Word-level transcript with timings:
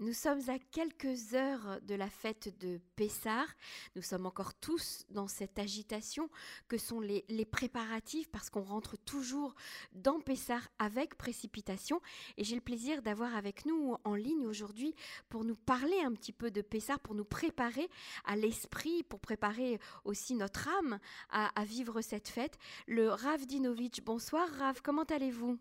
Nous 0.00 0.12
sommes 0.12 0.48
à 0.48 0.60
quelques 0.60 1.34
heures 1.34 1.80
de 1.82 1.96
la 1.96 2.08
fête 2.08 2.56
de 2.60 2.78
Pessar. 2.94 3.48
Nous 3.96 4.02
sommes 4.02 4.26
encore 4.26 4.54
tous 4.54 5.04
dans 5.10 5.26
cette 5.26 5.58
agitation 5.58 6.30
que 6.68 6.78
sont 6.78 7.00
les, 7.00 7.24
préparatifs 7.50 8.30
parce 8.30 8.48
qu'on 8.48 8.62
rentre 8.62 8.96
toujours 8.96 9.56
dans 9.92 10.20
Pessar 10.20 10.62
avec 10.78 11.16
précipitation. 11.16 12.00
Et 12.36 12.44
j'ai 12.44 12.54
le 12.54 12.60
plaisir 12.60 13.02
d'avoir 13.02 13.34
avec 13.34 13.66
nous 13.66 13.96
en 14.04 14.14
ligne 14.14 14.46
aujourd'hui 14.46 14.94
pour 15.28 15.42
nous 15.42 15.56
parler 15.56 15.98
un 16.04 16.12
petit 16.12 16.32
peu 16.32 16.52
de 16.52 16.62
Pessar, 16.62 17.00
pour 17.00 17.16
nous 17.16 17.24
préparer 17.24 17.88
à 18.24 18.36
l'esprit, 18.36 19.02
pour 19.02 19.18
préparer 19.18 19.80
aussi 20.04 20.36
notre 20.36 20.68
âme 20.68 21.00
à, 21.28 21.48
à 21.60 21.64
vivre 21.64 22.02
cette 22.02 22.28
fête. 22.28 22.56
Le 22.86 23.08
Rav 23.08 23.46
Dinovitch. 23.46 24.00
Bonsoir 24.02 24.48
Rav, 24.60 24.80
comment 24.80 25.02
allez-vous? 25.02 25.58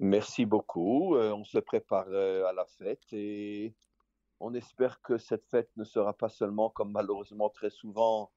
Merci 0.00 0.46
beaucoup. 0.46 1.16
Euh, 1.16 1.32
on 1.32 1.44
se 1.44 1.58
prépare 1.58 2.06
euh, 2.08 2.46
à 2.46 2.52
la 2.52 2.64
fête 2.66 3.12
et 3.12 3.74
on 4.38 4.54
espère 4.54 5.00
que 5.02 5.18
cette 5.18 5.44
fête 5.46 5.70
ne 5.76 5.82
sera 5.82 6.12
pas 6.12 6.28
seulement, 6.28 6.70
comme 6.70 6.92
malheureusement 6.92 7.48
très 7.50 7.70
souvent, 7.70 8.30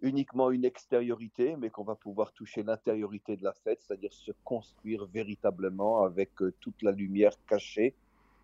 uniquement 0.00 0.52
une 0.52 0.64
extériorité, 0.64 1.56
mais 1.56 1.70
qu'on 1.70 1.82
va 1.82 1.96
pouvoir 1.96 2.32
toucher 2.32 2.62
l'intériorité 2.62 3.36
de 3.36 3.42
la 3.42 3.52
fête, 3.52 3.80
c'est-à-dire 3.82 4.12
se 4.12 4.30
construire 4.44 5.06
véritablement 5.06 6.04
avec 6.04 6.40
euh, 6.40 6.54
toute 6.60 6.80
la 6.82 6.92
lumière 6.92 7.32
cachée 7.48 7.94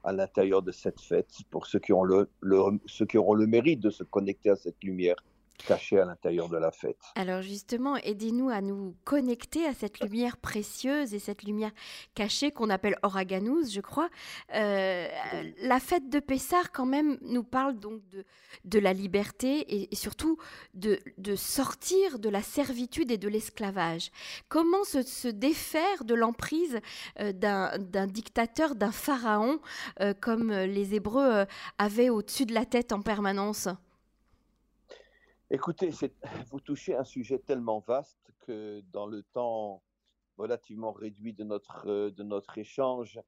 à 0.03 0.13
l'intérieur 0.13 0.63
de 0.63 0.73
cette 0.73 1.01
fête, 1.01 1.31
pour 1.49 1.67
ceux 1.67 1.79
qui, 1.79 1.93
ont 1.93 2.03
le, 2.03 2.29
ceux 2.87 3.07
qui 3.07 3.19
auront 3.19 3.35
le 3.35 3.47
mérite 3.47 3.79
de 3.79 3.91
se 3.91 4.03
connecter 4.03 4.51
à 4.51 4.57
cette 4.57 4.83
lumière 4.83 5.17
caché 5.67 5.99
à 5.99 6.05
l'intérieur 6.05 6.49
de 6.49 6.57
la 6.57 6.71
fête. 6.71 6.99
Alors 7.15 7.43
justement, 7.43 7.97
aidez-nous 7.97 8.51
à 8.51 8.61
nous 8.61 8.95
connecter 9.05 9.67
à 9.67 9.75
cette 9.75 10.01
lumière 10.01 10.37
précieuse 10.37 11.15
et 11.15 11.19
cette 11.19 11.43
lumière 11.45 11.71
cachée 12.15 12.51
qu'on 12.51 12.71
appelle 12.71 12.97
Oraganous, 13.03 13.71
je 13.71 13.81
crois. 13.81 14.09
Euh, 14.55 15.09
la 15.63 15.81
fête 15.81 16.09
de 16.09 16.19
Pessar, 16.21 16.73
quand 16.73 16.87
même, 16.87 17.19
nous 17.23 17.45
parle 17.45 17.79
donc 17.79 18.07
de, 18.09 18.25
de 18.65 18.79
la 18.79 18.93
liberté 18.93 19.89
et, 19.93 19.95
surtout 19.95 20.39
de, 20.75 20.99
de, 21.19 21.37
sortir 21.37 22.19
de 22.19 22.29
la 22.29 22.43
servitude 22.43 23.11
et 23.11 23.19
de 23.19 23.29
l'esclavage. 23.29 24.11
Comment 24.49 24.85
se, 24.85 25.03
se, 25.03 25.29
défaire 25.29 26.05
de 26.05 26.15
l'emprise 26.15 26.81
euh, 27.21 27.33
d'un 27.33 28.07
dictateur, 28.07 28.75
d'un 28.75 28.93
pharaon, 28.93 29.61
euh, 30.01 30.15
comme 30.21 30.51
les 30.53 30.95
Hébreux 30.95 31.47
avaient 31.79 32.11
au-dessus 32.11 32.47
de 32.47 32.55
la 32.55 32.65
tête 32.65 32.93
en 32.93 33.03
permanence? 33.03 33.69
Écoutez, 35.55 35.91
vous 36.51 36.61
touchez 36.61 36.97
un 36.97 37.05
sujet 37.05 37.39
tellement 37.39 37.81
vaste 37.81 38.33
que 38.39 38.83
dans 38.91 39.05
le 39.05 39.23
temps 39.23 39.83
relativement 40.39 40.93
réduit 40.93 41.35
de 41.35 41.45
notre, 41.45 41.87
euh, 41.91 42.41
échange, 42.57 43.21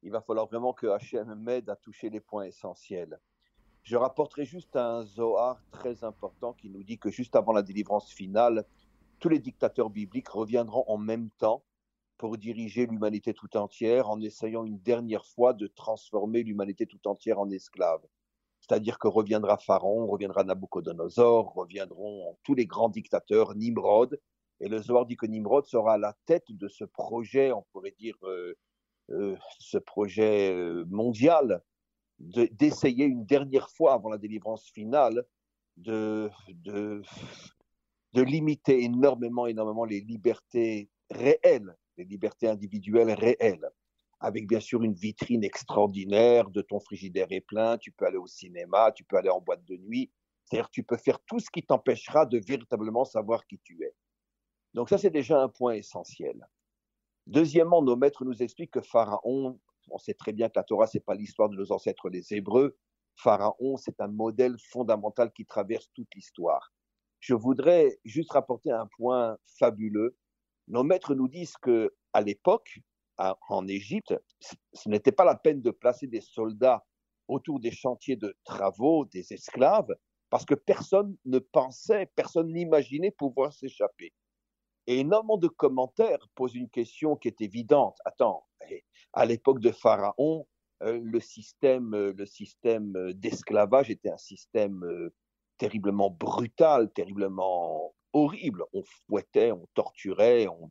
il 0.00 0.10
va 0.10 0.22
falloir 0.22 0.46
vraiment 0.46 0.72
que 0.72 0.86
Hachem 0.86 1.34
m'aide 1.34 1.68
à 1.68 1.76
toucher 1.76 2.08
les 2.08 2.20
points 2.20 2.44
essentiels. 2.44 3.20
Je 3.82 3.98
rapporterai 3.98 4.46
juste 4.46 4.76
un 4.76 5.04
Zohar 5.04 5.62
très 5.70 6.04
important 6.04 6.54
qui 6.54 6.70
nous 6.70 6.82
dit 6.84 6.98
que 6.98 7.10
juste 7.10 7.36
avant 7.36 7.52
la 7.52 7.62
délivrance 7.62 8.10
finale, 8.10 8.64
tous 9.18 9.28
les 9.28 9.38
dictateurs 9.38 9.90
bibliques 9.90 10.30
reviendront 10.30 10.86
en 10.88 10.96
même 10.96 11.28
temps 11.36 11.62
pour 12.16 12.38
diriger 12.38 12.86
l'humanité 12.86 13.34
tout 13.34 13.58
entière 13.58 14.08
en 14.08 14.22
essayant 14.22 14.64
une 14.64 14.80
dernière 14.80 15.26
fois 15.26 15.52
de 15.52 15.66
transformer 15.66 16.44
l'humanité 16.44 16.86
tout 16.86 17.06
entière 17.06 17.38
en 17.38 17.50
esclave. 17.50 18.00
C'est-à-dire 18.68 18.98
que 18.98 19.08
reviendra 19.08 19.56
Pharaon, 19.56 20.06
reviendra 20.06 20.44
Nabucodonosor, 20.44 21.54
reviendront 21.54 22.36
tous 22.42 22.54
les 22.54 22.66
grands 22.66 22.90
dictateurs, 22.90 23.54
Nimrod. 23.54 24.20
Et 24.60 24.68
le 24.68 24.78
Zohar 24.78 25.06
dit 25.06 25.16
que 25.16 25.24
Nimrod 25.24 25.64
sera 25.64 25.94
à 25.94 25.98
la 25.98 26.14
tête 26.26 26.50
de 26.50 26.68
ce 26.68 26.84
projet, 26.84 27.50
on 27.52 27.64
pourrait 27.72 27.94
dire, 27.98 28.16
euh, 28.24 28.54
euh, 29.10 29.36
ce 29.58 29.78
projet 29.78 30.52
euh, 30.52 30.84
mondial, 30.90 31.62
d'essayer 32.18 33.06
une 33.06 33.24
dernière 33.24 33.70
fois 33.70 33.94
avant 33.94 34.10
la 34.10 34.18
délivrance 34.18 34.68
finale 34.70 35.24
de, 35.76 36.28
de, 36.48 37.00
de 38.12 38.22
limiter 38.22 38.82
énormément, 38.82 39.46
énormément 39.46 39.84
les 39.84 40.00
libertés 40.00 40.90
réelles, 41.10 41.74
les 41.96 42.04
libertés 42.04 42.48
individuelles 42.48 43.12
réelles 43.12 43.70
avec 44.20 44.48
bien 44.48 44.60
sûr 44.60 44.82
une 44.82 44.94
vitrine 44.94 45.44
extraordinaire, 45.44 46.50
de 46.50 46.62
ton 46.62 46.80
frigidaire 46.80 47.28
est 47.30 47.40
plein, 47.40 47.78
tu 47.78 47.92
peux 47.92 48.06
aller 48.06 48.16
au 48.16 48.26
cinéma, 48.26 48.92
tu 48.92 49.04
peux 49.04 49.16
aller 49.16 49.30
en 49.30 49.40
boîte 49.40 49.64
de 49.64 49.76
nuit, 49.76 50.10
c'est-à-dire 50.44 50.70
tu 50.70 50.82
peux 50.82 50.96
faire 50.96 51.18
tout 51.26 51.38
ce 51.38 51.50
qui 51.50 51.62
t'empêchera 51.62 52.26
de 52.26 52.38
véritablement 52.38 53.04
savoir 53.04 53.46
qui 53.46 53.58
tu 53.60 53.82
es. 53.84 53.94
Donc 54.74 54.88
ça, 54.88 54.98
c'est 54.98 55.10
déjà 55.10 55.40
un 55.40 55.48
point 55.48 55.74
essentiel. 55.74 56.46
Deuxièmement, 57.26 57.82
nos 57.82 57.96
maîtres 57.96 58.24
nous 58.24 58.42
expliquent 58.42 58.72
que 58.72 58.80
Pharaon, 58.80 59.60
on 59.90 59.98
sait 59.98 60.14
très 60.14 60.32
bien 60.32 60.48
que 60.48 60.54
la 60.56 60.64
Torah, 60.64 60.86
ce 60.86 60.96
n'est 60.96 61.02
pas 61.02 61.14
l'histoire 61.14 61.48
de 61.48 61.56
nos 61.56 61.72
ancêtres 61.72 62.08
les 62.08 62.34
Hébreux, 62.34 62.76
Pharaon, 63.16 63.76
c'est 63.76 64.00
un 64.00 64.08
modèle 64.08 64.56
fondamental 64.70 65.32
qui 65.32 65.44
traverse 65.44 65.90
toute 65.94 66.08
l'histoire. 66.14 66.72
Je 67.20 67.34
voudrais 67.34 67.98
juste 68.04 68.32
rapporter 68.32 68.70
un 68.70 68.86
point 68.96 69.36
fabuleux. 69.58 70.16
Nos 70.68 70.84
maîtres 70.84 71.14
nous 71.14 71.28
disent 71.28 71.56
que 71.60 71.94
à 72.12 72.20
l'époque, 72.20 72.80
en 73.18 73.66
Égypte, 73.66 74.14
ce 74.72 74.88
n'était 74.88 75.12
pas 75.12 75.24
la 75.24 75.34
peine 75.34 75.60
de 75.60 75.70
placer 75.70 76.06
des 76.06 76.20
soldats 76.20 76.84
autour 77.26 77.60
des 77.60 77.70
chantiers 77.70 78.16
de 78.16 78.34
travaux, 78.44 79.04
des 79.06 79.32
esclaves, 79.32 79.94
parce 80.30 80.44
que 80.44 80.54
personne 80.54 81.16
ne 81.24 81.38
pensait, 81.38 82.06
personne 82.14 82.52
n'imaginait 82.52 83.10
pouvoir 83.10 83.52
s'échapper. 83.52 84.12
Et 84.86 85.00
énormément 85.00 85.36
de 85.36 85.48
commentaires 85.48 86.26
posent 86.34 86.54
une 86.54 86.70
question 86.70 87.16
qui 87.16 87.28
est 87.28 87.40
évidente. 87.40 87.98
Attends, 88.04 88.46
à 89.12 89.26
l'époque 89.26 89.60
de 89.60 89.70
Pharaon, 89.70 90.46
euh, 90.82 91.00
le 91.02 91.20
système, 91.20 91.94
euh, 91.94 92.12
le 92.16 92.24
système 92.26 92.96
euh, 92.96 93.12
d'esclavage 93.12 93.90
était 93.90 94.10
un 94.10 94.18
système 94.18 95.10
terriblement 95.58 96.10
brutal, 96.10 96.90
terriblement 96.92 97.94
horrible. 98.12 98.64
On 98.72 98.82
fouettait, 98.82 99.52
on 99.52 99.66
torturait, 99.74 100.46
on 100.46 100.70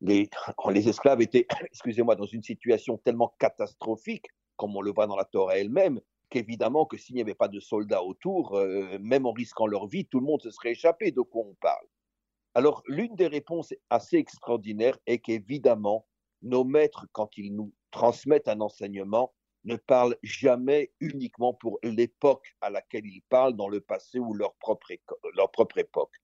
les, 0.00 0.28
les 0.70 0.88
esclaves 0.88 1.20
étaient, 1.20 1.46
excusez-moi, 1.66 2.16
dans 2.16 2.26
une 2.26 2.42
situation 2.42 2.98
tellement 2.98 3.34
catastrophique, 3.38 4.26
comme 4.56 4.76
on 4.76 4.82
le 4.82 4.92
voit 4.92 5.06
dans 5.06 5.16
la 5.16 5.24
Torah 5.24 5.58
elle-même, 5.58 6.00
qu'évidemment 6.30 6.84
que 6.84 6.96
s'il 6.96 7.14
n'y 7.14 7.20
avait 7.20 7.34
pas 7.34 7.48
de 7.48 7.60
soldats 7.60 8.02
autour, 8.02 8.56
euh, 8.56 8.98
même 9.00 9.26
en 9.26 9.32
risquant 9.32 9.66
leur 9.66 9.86
vie, 9.86 10.06
tout 10.06 10.20
le 10.20 10.26
monde 10.26 10.42
se 10.42 10.50
serait 10.50 10.72
échappé 10.72 11.10
de 11.10 11.20
quoi 11.20 11.44
on 11.46 11.54
parle? 11.60 11.86
Alors, 12.54 12.82
l'une 12.86 13.14
des 13.14 13.28
réponses 13.28 13.72
assez 13.90 14.16
extraordinaires 14.16 14.98
est 15.06 15.18
qu'évidemment, 15.18 16.06
nos 16.42 16.64
maîtres, 16.64 17.06
quand 17.12 17.36
ils 17.36 17.54
nous 17.54 17.72
transmettent 17.90 18.48
un 18.48 18.60
enseignement, 18.60 19.32
ne 19.64 19.76
parlent 19.76 20.16
jamais 20.22 20.92
uniquement 21.00 21.52
pour 21.54 21.78
l'époque 21.82 22.56
à 22.60 22.70
laquelle 22.70 23.06
ils 23.06 23.22
parlent, 23.28 23.54
dans 23.54 23.68
le 23.68 23.80
passé 23.80 24.18
ou 24.18 24.34
leur 24.34 24.54
propre, 24.54 24.92
leur 25.34 25.50
propre 25.50 25.78
époque. 25.78 26.14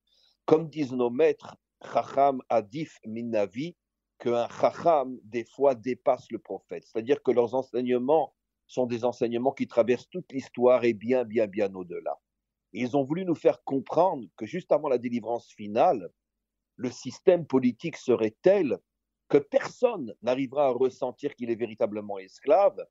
Comme 0.46 0.68
disent 0.68 0.92
nos 0.92 1.10
maîtres, 1.10 1.56
Chacham 1.92 2.42
Adif 2.48 2.98
Minavi, 3.04 3.76
qu'un 4.18 4.48
Chacham, 4.48 5.18
des 5.24 5.44
fois, 5.44 5.74
dépasse 5.74 6.30
le 6.30 6.38
prophète. 6.38 6.84
C'est-à-dire 6.86 7.22
que 7.22 7.30
leurs 7.30 7.54
enseignements 7.54 8.34
sont 8.66 8.86
des 8.86 9.04
enseignements 9.04 9.52
qui 9.52 9.66
traversent 9.66 10.08
toute 10.08 10.32
l'histoire 10.32 10.84
et 10.84 10.94
bien, 10.94 11.24
bien, 11.24 11.46
bien 11.46 11.74
au-delà. 11.74 12.18
Ils 12.72 12.96
ont 12.96 13.04
voulu 13.04 13.24
nous 13.24 13.34
faire 13.34 13.62
comprendre 13.64 14.26
que 14.36 14.46
juste 14.46 14.72
avant 14.72 14.88
la 14.88 14.98
délivrance 14.98 15.48
finale, 15.52 16.10
le 16.76 16.90
système 16.90 17.46
politique 17.46 17.96
serait 17.96 18.34
tel 18.42 18.78
que 19.28 19.38
personne 19.38 20.14
n'arrivera 20.22 20.66
à 20.66 20.70
ressentir 20.70 21.34
qu'il 21.34 21.50
est 21.50 21.54
véritablement 21.54 22.18
esclave, 22.18 22.84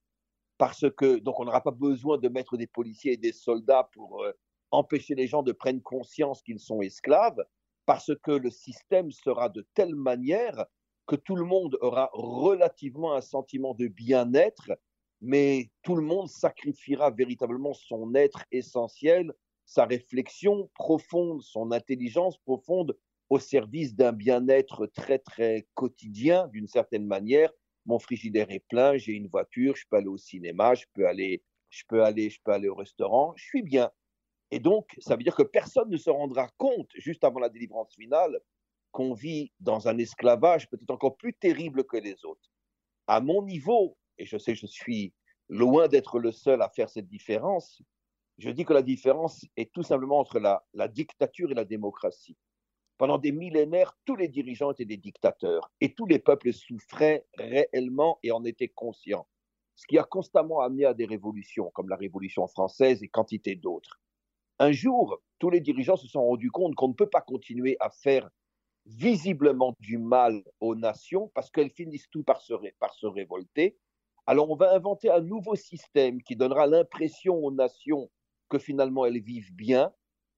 parce 0.58 0.86
que, 0.96 1.18
donc 1.18 1.38
on 1.40 1.44
n'aura 1.44 1.62
pas 1.62 1.70
besoin 1.70 2.18
de 2.18 2.28
mettre 2.28 2.56
des 2.56 2.66
policiers 2.66 3.12
et 3.12 3.16
des 3.16 3.32
soldats 3.32 3.88
pour 3.92 4.22
euh, 4.22 4.32
empêcher 4.70 5.14
les 5.14 5.26
gens 5.26 5.42
de 5.42 5.52
prendre 5.52 5.82
conscience 5.82 6.42
qu'ils 6.42 6.60
sont 6.60 6.80
esclaves, 6.80 7.44
parce 7.86 8.12
que 8.22 8.32
le 8.32 8.50
système 8.50 9.10
sera 9.10 9.48
de 9.48 9.66
telle 9.74 9.94
manière 9.94 10.66
que 11.06 11.16
tout 11.16 11.36
le 11.36 11.44
monde 11.44 11.76
aura 11.80 12.10
relativement 12.12 13.14
un 13.14 13.20
sentiment 13.20 13.74
de 13.74 13.88
bien-être, 13.88 14.72
mais 15.20 15.70
tout 15.82 15.96
le 15.96 16.02
monde 16.02 16.28
sacrifiera 16.28 17.10
véritablement 17.10 17.74
son 17.74 18.14
être 18.14 18.44
essentiel, 18.50 19.32
sa 19.66 19.84
réflexion 19.84 20.70
profonde, 20.74 21.42
son 21.42 21.72
intelligence 21.72 22.38
profonde 22.38 22.96
au 23.30 23.38
service 23.38 23.94
d'un 23.94 24.12
bien-être 24.12 24.86
très 24.86 25.18
très 25.18 25.66
quotidien 25.74 26.48
d'une 26.48 26.68
certaine 26.68 27.06
manière. 27.06 27.50
Mon 27.86 27.98
frigidaire 27.98 28.50
est 28.50 28.64
plein, 28.68 28.96
j'ai 28.96 29.12
une 29.12 29.28
voiture, 29.28 29.76
je 29.76 29.84
peux 29.88 29.96
aller 29.96 30.08
au 30.08 30.16
cinéma, 30.16 30.74
je 30.74 30.84
peux 30.94 31.06
aller, 31.06 31.42
je 31.70 31.84
peux 31.88 32.02
aller, 32.02 32.30
je 32.30 32.40
peux 32.42 32.52
aller 32.52 32.68
au 32.68 32.74
restaurant, 32.74 33.34
je 33.36 33.44
suis 33.44 33.62
bien. 33.62 33.90
Et 34.54 34.60
donc, 34.60 34.94
ça 35.00 35.16
veut 35.16 35.24
dire 35.24 35.34
que 35.34 35.42
personne 35.42 35.90
ne 35.90 35.96
se 35.96 36.10
rendra 36.10 36.48
compte, 36.58 36.88
juste 36.94 37.24
avant 37.24 37.40
la 37.40 37.48
délivrance 37.48 37.92
finale, 37.96 38.38
qu'on 38.92 39.12
vit 39.12 39.50
dans 39.58 39.88
un 39.88 39.98
esclavage 39.98 40.70
peut-être 40.70 40.92
encore 40.92 41.16
plus 41.16 41.34
terrible 41.34 41.82
que 41.82 41.96
les 41.96 42.24
autres. 42.24 42.52
À 43.08 43.20
mon 43.20 43.42
niveau, 43.42 43.96
et 44.16 44.26
je 44.26 44.38
sais, 44.38 44.54
je 44.54 44.66
suis 44.66 45.12
loin 45.48 45.88
d'être 45.88 46.20
le 46.20 46.30
seul 46.30 46.62
à 46.62 46.68
faire 46.68 46.88
cette 46.88 47.08
différence, 47.08 47.82
je 48.38 48.48
dis 48.48 48.64
que 48.64 48.72
la 48.72 48.82
différence 48.82 49.44
est 49.56 49.72
tout 49.72 49.82
simplement 49.82 50.20
entre 50.20 50.38
la, 50.38 50.64
la 50.72 50.86
dictature 50.86 51.50
et 51.50 51.54
la 51.54 51.64
démocratie. 51.64 52.36
Pendant 52.96 53.18
des 53.18 53.32
millénaires, 53.32 53.98
tous 54.04 54.14
les 54.14 54.28
dirigeants 54.28 54.70
étaient 54.70 54.84
des 54.84 54.98
dictateurs 54.98 55.72
et 55.80 55.94
tous 55.94 56.06
les 56.06 56.20
peuples 56.20 56.52
souffraient 56.52 57.26
réellement 57.38 58.20
et 58.22 58.30
en 58.30 58.44
étaient 58.44 58.68
conscients. 58.68 59.26
ce 59.74 59.86
qui 59.88 59.98
a 59.98 60.04
constamment 60.04 60.60
amené 60.60 60.84
à 60.84 60.94
des 60.94 61.06
révolutions, 61.06 61.70
comme 61.74 61.88
la 61.88 61.96
Révolution 61.96 62.46
française 62.46 63.02
et 63.02 63.08
quantité 63.08 63.56
d'autres. 63.56 64.00
Un 64.58 64.72
jour, 64.72 65.20
tous 65.38 65.50
les 65.50 65.60
dirigeants 65.60 65.96
se 65.96 66.06
sont 66.06 66.24
rendus 66.24 66.50
compte 66.50 66.74
qu'on 66.76 66.88
ne 66.88 66.94
peut 66.94 67.08
pas 67.08 67.20
continuer 67.20 67.76
à 67.80 67.90
faire 67.90 68.28
visiblement 68.86 69.74
du 69.80 69.98
mal 69.98 70.44
aux 70.60 70.74
nations 70.74 71.30
parce 71.34 71.50
qu'elles 71.50 71.70
finissent 71.70 72.08
tout 72.10 72.22
par 72.22 72.40
se, 72.40 72.54
révolter. 73.06 73.76
Alors 74.26 74.50
on 74.50 74.56
va 74.56 74.74
inventer 74.74 75.10
un 75.10 75.20
nouveau 75.20 75.56
système 75.56 76.22
qui 76.22 76.36
donnera 76.36 76.66
l'impression 76.66 77.34
aux 77.36 77.50
nations 77.50 78.10
que 78.48 78.58
finalement 78.58 79.06
elles 79.06 79.20
vivent 79.20 79.54
bien, 79.54 79.92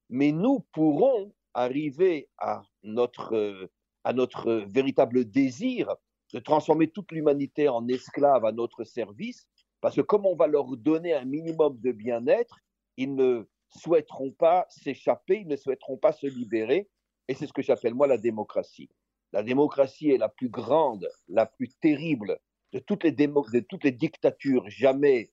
mais 0.08 0.32
nous 0.32 0.60
pourrons 0.72 1.32
arriver 1.54 2.28
à 2.38 2.62
notre, 2.82 3.68
à 4.04 4.12
notre 4.12 4.64
véritable 4.68 5.24
désir 5.24 5.94
de 6.32 6.38
transformer 6.38 6.88
toute 6.88 7.12
l'humanité 7.12 7.68
en 7.68 7.86
esclave 7.88 8.44
à 8.44 8.52
notre 8.52 8.84
service, 8.84 9.46
parce 9.80 9.96
que 9.96 10.00
comme 10.00 10.26
on 10.26 10.34
va 10.34 10.46
leur 10.46 10.76
donner 10.76 11.14
un 11.14 11.24
minimum 11.24 11.78
de 11.80 11.92
bien-être, 11.92 12.58
ils 12.96 13.14
ne 13.14 13.46
souhaiteront 13.68 14.32
pas 14.32 14.66
s'échapper, 14.68 15.40
ils 15.40 15.48
ne 15.48 15.56
souhaiteront 15.56 15.96
pas 15.96 16.12
se 16.12 16.26
libérer, 16.26 16.88
et 17.28 17.34
c'est 17.34 17.46
ce 17.46 17.52
que 17.52 17.62
j'appelle 17.62 17.94
moi 17.94 18.06
la 18.06 18.18
démocratie. 18.18 18.88
La 19.32 19.42
démocratie 19.42 20.10
est 20.10 20.18
la 20.18 20.28
plus 20.28 20.48
grande, 20.48 21.08
la 21.28 21.46
plus 21.46 21.68
terrible 21.80 22.38
de 22.72 22.78
toutes 22.78 23.04
les, 23.04 23.92
dictatures 23.92 24.68
jamais, 24.68 25.32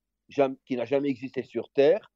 qui 0.66 0.76
n'a 0.76 0.86
jamais 0.86 1.10
existé 1.10 1.44
sur 1.44 1.70
Terre. 1.72 2.12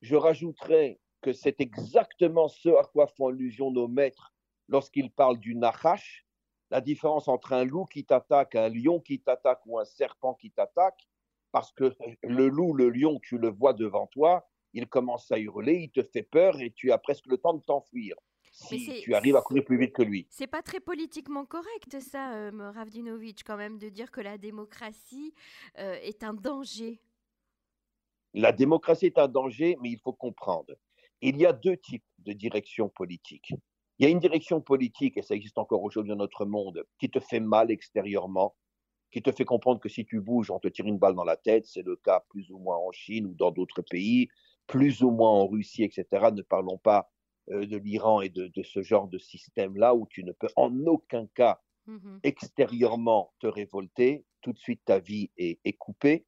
Je 0.00 0.16
rajouterais 0.16 1.00
que 1.22 1.32
c'est 1.32 1.60
exactement 1.60 2.48
ce 2.48 2.68
à 2.68 2.84
quoi 2.84 3.06
font 3.06 3.28
allusion 3.28 3.70
nos 3.70 3.88
maîtres 3.88 4.32
lorsqu'ils 4.68 5.10
parlent 5.10 5.38
du 5.38 5.54
Nahash, 5.54 6.26
la 6.70 6.80
différence 6.80 7.28
entre 7.28 7.54
un 7.54 7.64
loup 7.64 7.86
qui 7.86 8.04
t'attaque, 8.04 8.54
un 8.54 8.68
lion 8.68 9.00
qui 9.00 9.20
t'attaque 9.20 9.60
ou 9.66 9.78
un 9.78 9.84
serpent 9.84 10.34
qui 10.34 10.50
t'attaque, 10.50 11.08
parce 11.50 11.72
que 11.72 11.94
le 12.22 12.48
loup, 12.48 12.74
le 12.74 12.90
lion, 12.90 13.18
tu 13.22 13.38
le 13.38 13.48
vois 13.48 13.72
devant 13.72 14.06
toi, 14.08 14.46
il 14.72 14.86
commence 14.86 15.30
à 15.30 15.38
hurler, 15.38 15.74
il 15.74 15.90
te 15.90 16.02
fait 16.02 16.22
peur 16.22 16.60
et 16.60 16.70
tu 16.70 16.92
as 16.92 16.98
presque 16.98 17.26
le 17.26 17.38
temps 17.38 17.54
de 17.54 17.62
t'enfuir. 17.62 18.16
Si 18.50 19.02
tu 19.02 19.14
arrives 19.14 19.36
à 19.36 19.42
courir 19.42 19.64
plus 19.64 19.78
vite 19.78 19.92
que 19.92 20.02
lui. 20.02 20.26
C'est 20.30 20.48
pas 20.48 20.62
très 20.62 20.80
politiquement 20.80 21.44
correct, 21.44 22.00
ça, 22.00 22.34
euh, 22.34 22.70
Ravdinovic, 22.72 23.44
quand 23.44 23.56
même, 23.56 23.78
de 23.78 23.88
dire 23.88 24.10
que 24.10 24.20
la 24.20 24.36
démocratie 24.36 25.32
euh, 25.78 25.94
est 26.02 26.24
un 26.24 26.34
danger. 26.34 27.00
La 28.34 28.52
démocratie 28.52 29.06
est 29.06 29.18
un 29.18 29.28
danger, 29.28 29.76
mais 29.80 29.90
il 29.90 29.98
faut 29.98 30.12
comprendre. 30.12 30.74
Il 31.20 31.36
y 31.36 31.46
a 31.46 31.52
deux 31.52 31.76
types 31.76 32.04
de 32.18 32.32
direction 32.32 32.88
politique. 32.88 33.52
Il 33.98 34.04
y 34.04 34.06
a 34.06 34.10
une 34.10 34.18
direction 34.18 34.60
politique, 34.60 35.16
et 35.16 35.22
ça 35.22 35.34
existe 35.34 35.58
encore 35.58 35.82
aujourd'hui 35.82 36.10
dans 36.10 36.16
notre 36.16 36.44
monde, 36.44 36.84
qui 36.98 37.10
te 37.10 37.20
fait 37.20 37.40
mal 37.40 37.70
extérieurement, 37.70 38.54
qui 39.10 39.22
te 39.22 39.32
fait 39.32 39.44
comprendre 39.44 39.80
que 39.80 39.88
si 39.88 40.04
tu 40.04 40.20
bouges, 40.20 40.50
on 40.50 40.58
te 40.58 40.68
tire 40.68 40.86
une 40.86 40.98
balle 40.98 41.14
dans 41.14 41.24
la 41.24 41.36
tête. 41.36 41.66
C'est 41.66 41.84
le 41.84 41.96
cas 41.96 42.24
plus 42.28 42.50
ou 42.50 42.58
moins 42.58 42.76
en 42.76 42.92
Chine 42.92 43.26
ou 43.26 43.34
dans 43.34 43.50
d'autres 43.50 43.82
pays, 43.82 44.28
plus 44.68 45.02
ou 45.02 45.10
moins 45.10 45.30
en 45.30 45.48
Russie, 45.48 45.82
etc. 45.82 46.06
Ne 46.32 46.42
parlons 46.42 46.78
pas 46.78 47.10
euh, 47.50 47.66
de 47.66 47.76
l'Iran 47.76 48.20
et 48.20 48.28
de, 48.28 48.50
ce 48.62 48.82
genre 48.82 49.08
de 49.08 49.18
système-là 49.18 49.94
où 49.94 50.06
tu 50.08 50.22
ne 50.22 50.30
peux 50.32 50.48
en 50.54 50.86
aucun 50.86 51.26
cas 51.34 51.60
mmh 51.86 52.18
extérieurement 52.22 53.32
te 53.40 53.46
révolter. 53.46 54.24
Tout 54.42 54.52
de 54.52 54.58
suite, 54.58 54.82
ta 54.84 55.00
vie 55.00 55.30
est, 55.36 55.58
est 55.64 55.72
coupée. 55.72 56.26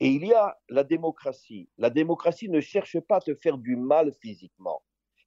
Et 0.00 0.08
il 0.08 0.26
y 0.26 0.34
a 0.34 0.58
la 0.68 0.84
démocratie. 0.84 1.68
La 1.78 1.88
démocratie 1.88 2.48
ne 2.48 2.60
cherche 2.60 2.98
pas 3.00 3.16
à 3.16 3.20
te 3.20 3.34
faire 3.34 3.58
du 3.58 3.76
mal 3.76 4.12
physiquement. 4.20 4.82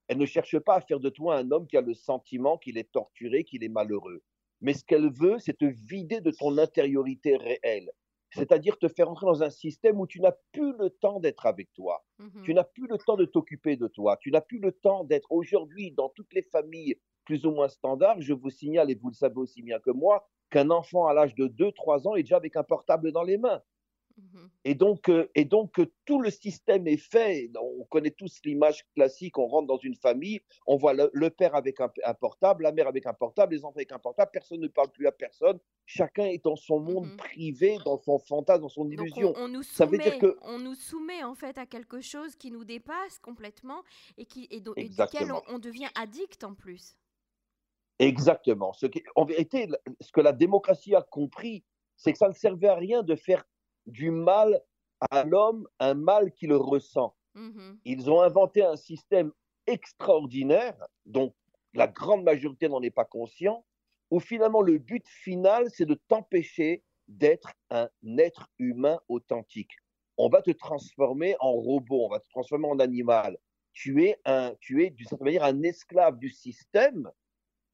Elle 0.07 0.17
ne 0.17 0.25
cherche 0.25 0.59
pas 0.59 0.75
à 0.75 0.81
faire 0.81 0.99
de 0.99 1.09
toi 1.09 1.37
un 1.37 1.51
homme 1.51 1.67
qui 1.67 1.77
a 1.77 1.81
le 1.81 1.93
sentiment 1.93 2.57
qu'il 2.57 2.77
est 2.77 2.91
torturé, 2.91 3.45
qu'il 3.45 3.63
est 3.63 3.69
malheureux. 3.69 4.21
Mais 4.59 4.73
ce 4.73 4.83
qu'elle 4.83 5.09
veut, 5.11 5.39
c'est 5.39 5.57
te 5.57 5.65
vider 5.65 6.19
de 6.19 6.31
ton 6.31 6.57
intériorité 6.57 7.37
réelle. 7.37 7.89
C'est-à-dire 8.33 8.77
te 8.77 8.87
faire 8.87 9.09
entrer 9.09 9.25
dans 9.25 9.43
un 9.43 9.49
système 9.49 9.99
où 9.99 10.07
tu 10.07 10.21
n'as 10.21 10.35
plus 10.51 10.73
le 10.77 10.89
temps 10.89 11.19
d'être 11.19 11.45
avec 11.45 11.71
toi. 11.73 12.03
Mmh 12.21 12.29
tu 12.43 12.53
n'as 12.53 12.63
plus 12.63 12.87
le 12.87 12.97
temps 12.99 13.17
de 13.17 13.25
t'occuper 13.25 13.75
de 13.77 13.87
toi. 13.87 14.17
Tu 14.17 14.31
n'as 14.31 14.41
plus 14.41 14.59
le 14.59 14.71
temps 14.71 15.03
d'être 15.03 15.31
aujourd'hui 15.31 15.91
dans 15.91 16.09
toutes 16.09 16.33
les 16.33 16.43
familles 16.43 16.97
plus 17.25 17.45
ou 17.45 17.51
moins 17.51 17.67
standards. 17.69 18.21
Je 18.21 18.33
vous 18.33 18.49
signale, 18.49 18.91
et 18.91 18.95
vous 18.95 19.09
le 19.09 19.15
savez 19.15 19.37
aussi 19.37 19.61
bien 19.63 19.79
que 19.79 19.91
moi, 19.91 20.27
qu'un 20.49 20.69
enfant 20.69 21.07
à 21.07 21.13
l'âge 21.13 21.35
de 21.35 21.47
2-3 21.47 22.07
ans 22.07 22.15
est 22.15 22.23
déjà 22.23 22.37
avec 22.37 22.55
un 22.55 22.63
portable 22.63 23.11
dans 23.11 23.23
les 23.23 23.37
mains. 23.37 23.61
Mmh 24.17 24.47
et 24.63 24.75
donc, 24.75 25.09
euh, 25.09 25.27
et 25.33 25.45
donc 25.45 25.79
euh, 25.79 25.91
tout 26.05 26.21
le 26.21 26.29
système 26.29 26.87
est 26.87 26.97
fait. 26.97 27.49
On 27.59 27.83
connaît 27.85 28.11
tous 28.11 28.39
l'image 28.45 28.85
classique. 28.93 29.37
On 29.37 29.47
rentre 29.47 29.67
dans 29.67 29.77
une 29.77 29.95
famille, 29.95 30.39
on 30.67 30.77
voit 30.77 30.93
le, 30.93 31.29
père 31.29 31.55
avec 31.55 31.79
un, 31.79 31.89
portable, 32.13 32.63
la 32.63 32.71
mère 32.71 32.87
avec 32.87 33.07
un 33.07 33.13
portable, 33.13 33.55
les 33.55 33.65
enfants 33.65 33.75
avec 33.75 33.91
un 33.91 33.99
portable. 33.99 34.29
Personne 34.31 34.59
ne 34.59 34.67
parle 34.67 34.91
plus 34.91 35.07
à 35.07 35.11
personne. 35.11 35.59
Chacun 35.85 36.25
est 36.25 36.43
dans 36.43 36.55
son 36.55 36.79
monde 36.79 37.07
mmh 37.07 37.17
privé, 37.17 37.77
dans 37.85 37.97
son 37.97 38.19
fantasme, 38.19 38.61
dans 38.61 38.69
son 38.69 38.89
illusion. 38.89 39.33
On, 39.35 39.47
nous 39.47 39.63
soumet, 39.63 39.75
Ça 39.75 39.85
veut 39.85 39.97
dire 39.97 40.19
que 40.19 40.37
on 40.43 40.59
nous 40.59 40.75
soumet 40.75 41.23
en 41.23 41.33
fait 41.33 41.57
à 41.57 41.65
quelque 41.65 42.01
chose 42.01 42.35
qui 42.35 42.51
nous 42.51 42.63
dépasse 42.63 43.19
complètement 43.19 43.81
et 44.17 44.25
qui 44.25 44.47
et, 44.51 44.59
duquel 44.59 45.31
on, 45.47 45.59
devient 45.59 45.89
addict 45.95 46.43
en 46.43 46.53
plus. 46.53 46.95
Exactement. 47.99 48.73
Ce 48.73 48.85
qui, 48.85 49.03
en 49.15 49.25
vérité, 49.25 49.67
ce 49.99 50.11
que 50.11 50.21
la 50.21 50.33
démocratie 50.33 50.95
a 50.95 51.01
compris, 51.01 51.63
c'est 52.01 52.11
que 52.11 52.17
ça 52.17 52.27
ne 52.27 52.33
servait 52.33 52.67
à 52.67 52.75
rien 52.75 53.03
de 53.03 53.15
faire 53.15 53.43
du 53.85 54.11
mal 54.11 54.61
à 55.09 55.23
l'homme, 55.23 55.67
un 55.79 55.93
mal 55.93 56.31
qui 56.31 56.47
le 56.47 56.57
ressent. 56.57 57.15
Mmh 57.33 57.75
Ils 57.85 58.09
ont 58.09 58.21
inventé 58.21 58.63
un 58.63 58.75
système 58.75 59.31
extraordinaire, 59.67 60.75
dont 61.05 61.33
la 61.73 61.87
grande 61.87 62.23
majorité 62.23 62.67
n'en 62.67 62.81
est 62.81 62.91
pas 62.91 63.05
conscient, 63.05 63.65
où 64.09 64.19
finalement 64.19 64.61
le 64.61 64.77
but 64.77 65.07
final, 65.07 65.69
c'est 65.69 65.85
de 65.85 65.99
t'empêcher 66.07 66.83
d'être 67.07 67.53
un 67.69 67.89
être 68.17 68.47
humain 68.59 68.99
authentique. 69.07 69.71
On 70.17 70.29
va 70.29 70.41
te 70.41 70.51
transformer 70.51 71.35
en 71.39 71.51
robot, 71.51 72.05
on 72.05 72.09
va 72.09 72.19
te 72.19 72.29
transformer 72.29 72.67
en 72.67 72.79
animal. 72.79 73.37
Tu 73.73 74.05
es, 74.05 74.19
un, 74.25 74.53
tu 74.59 74.83
es 74.83 74.89
d'une 74.89 75.07
certaine 75.07 75.25
manière 75.25 75.45
un 75.45 75.63
esclave 75.63 76.17
du 76.17 76.29
système, 76.29 77.09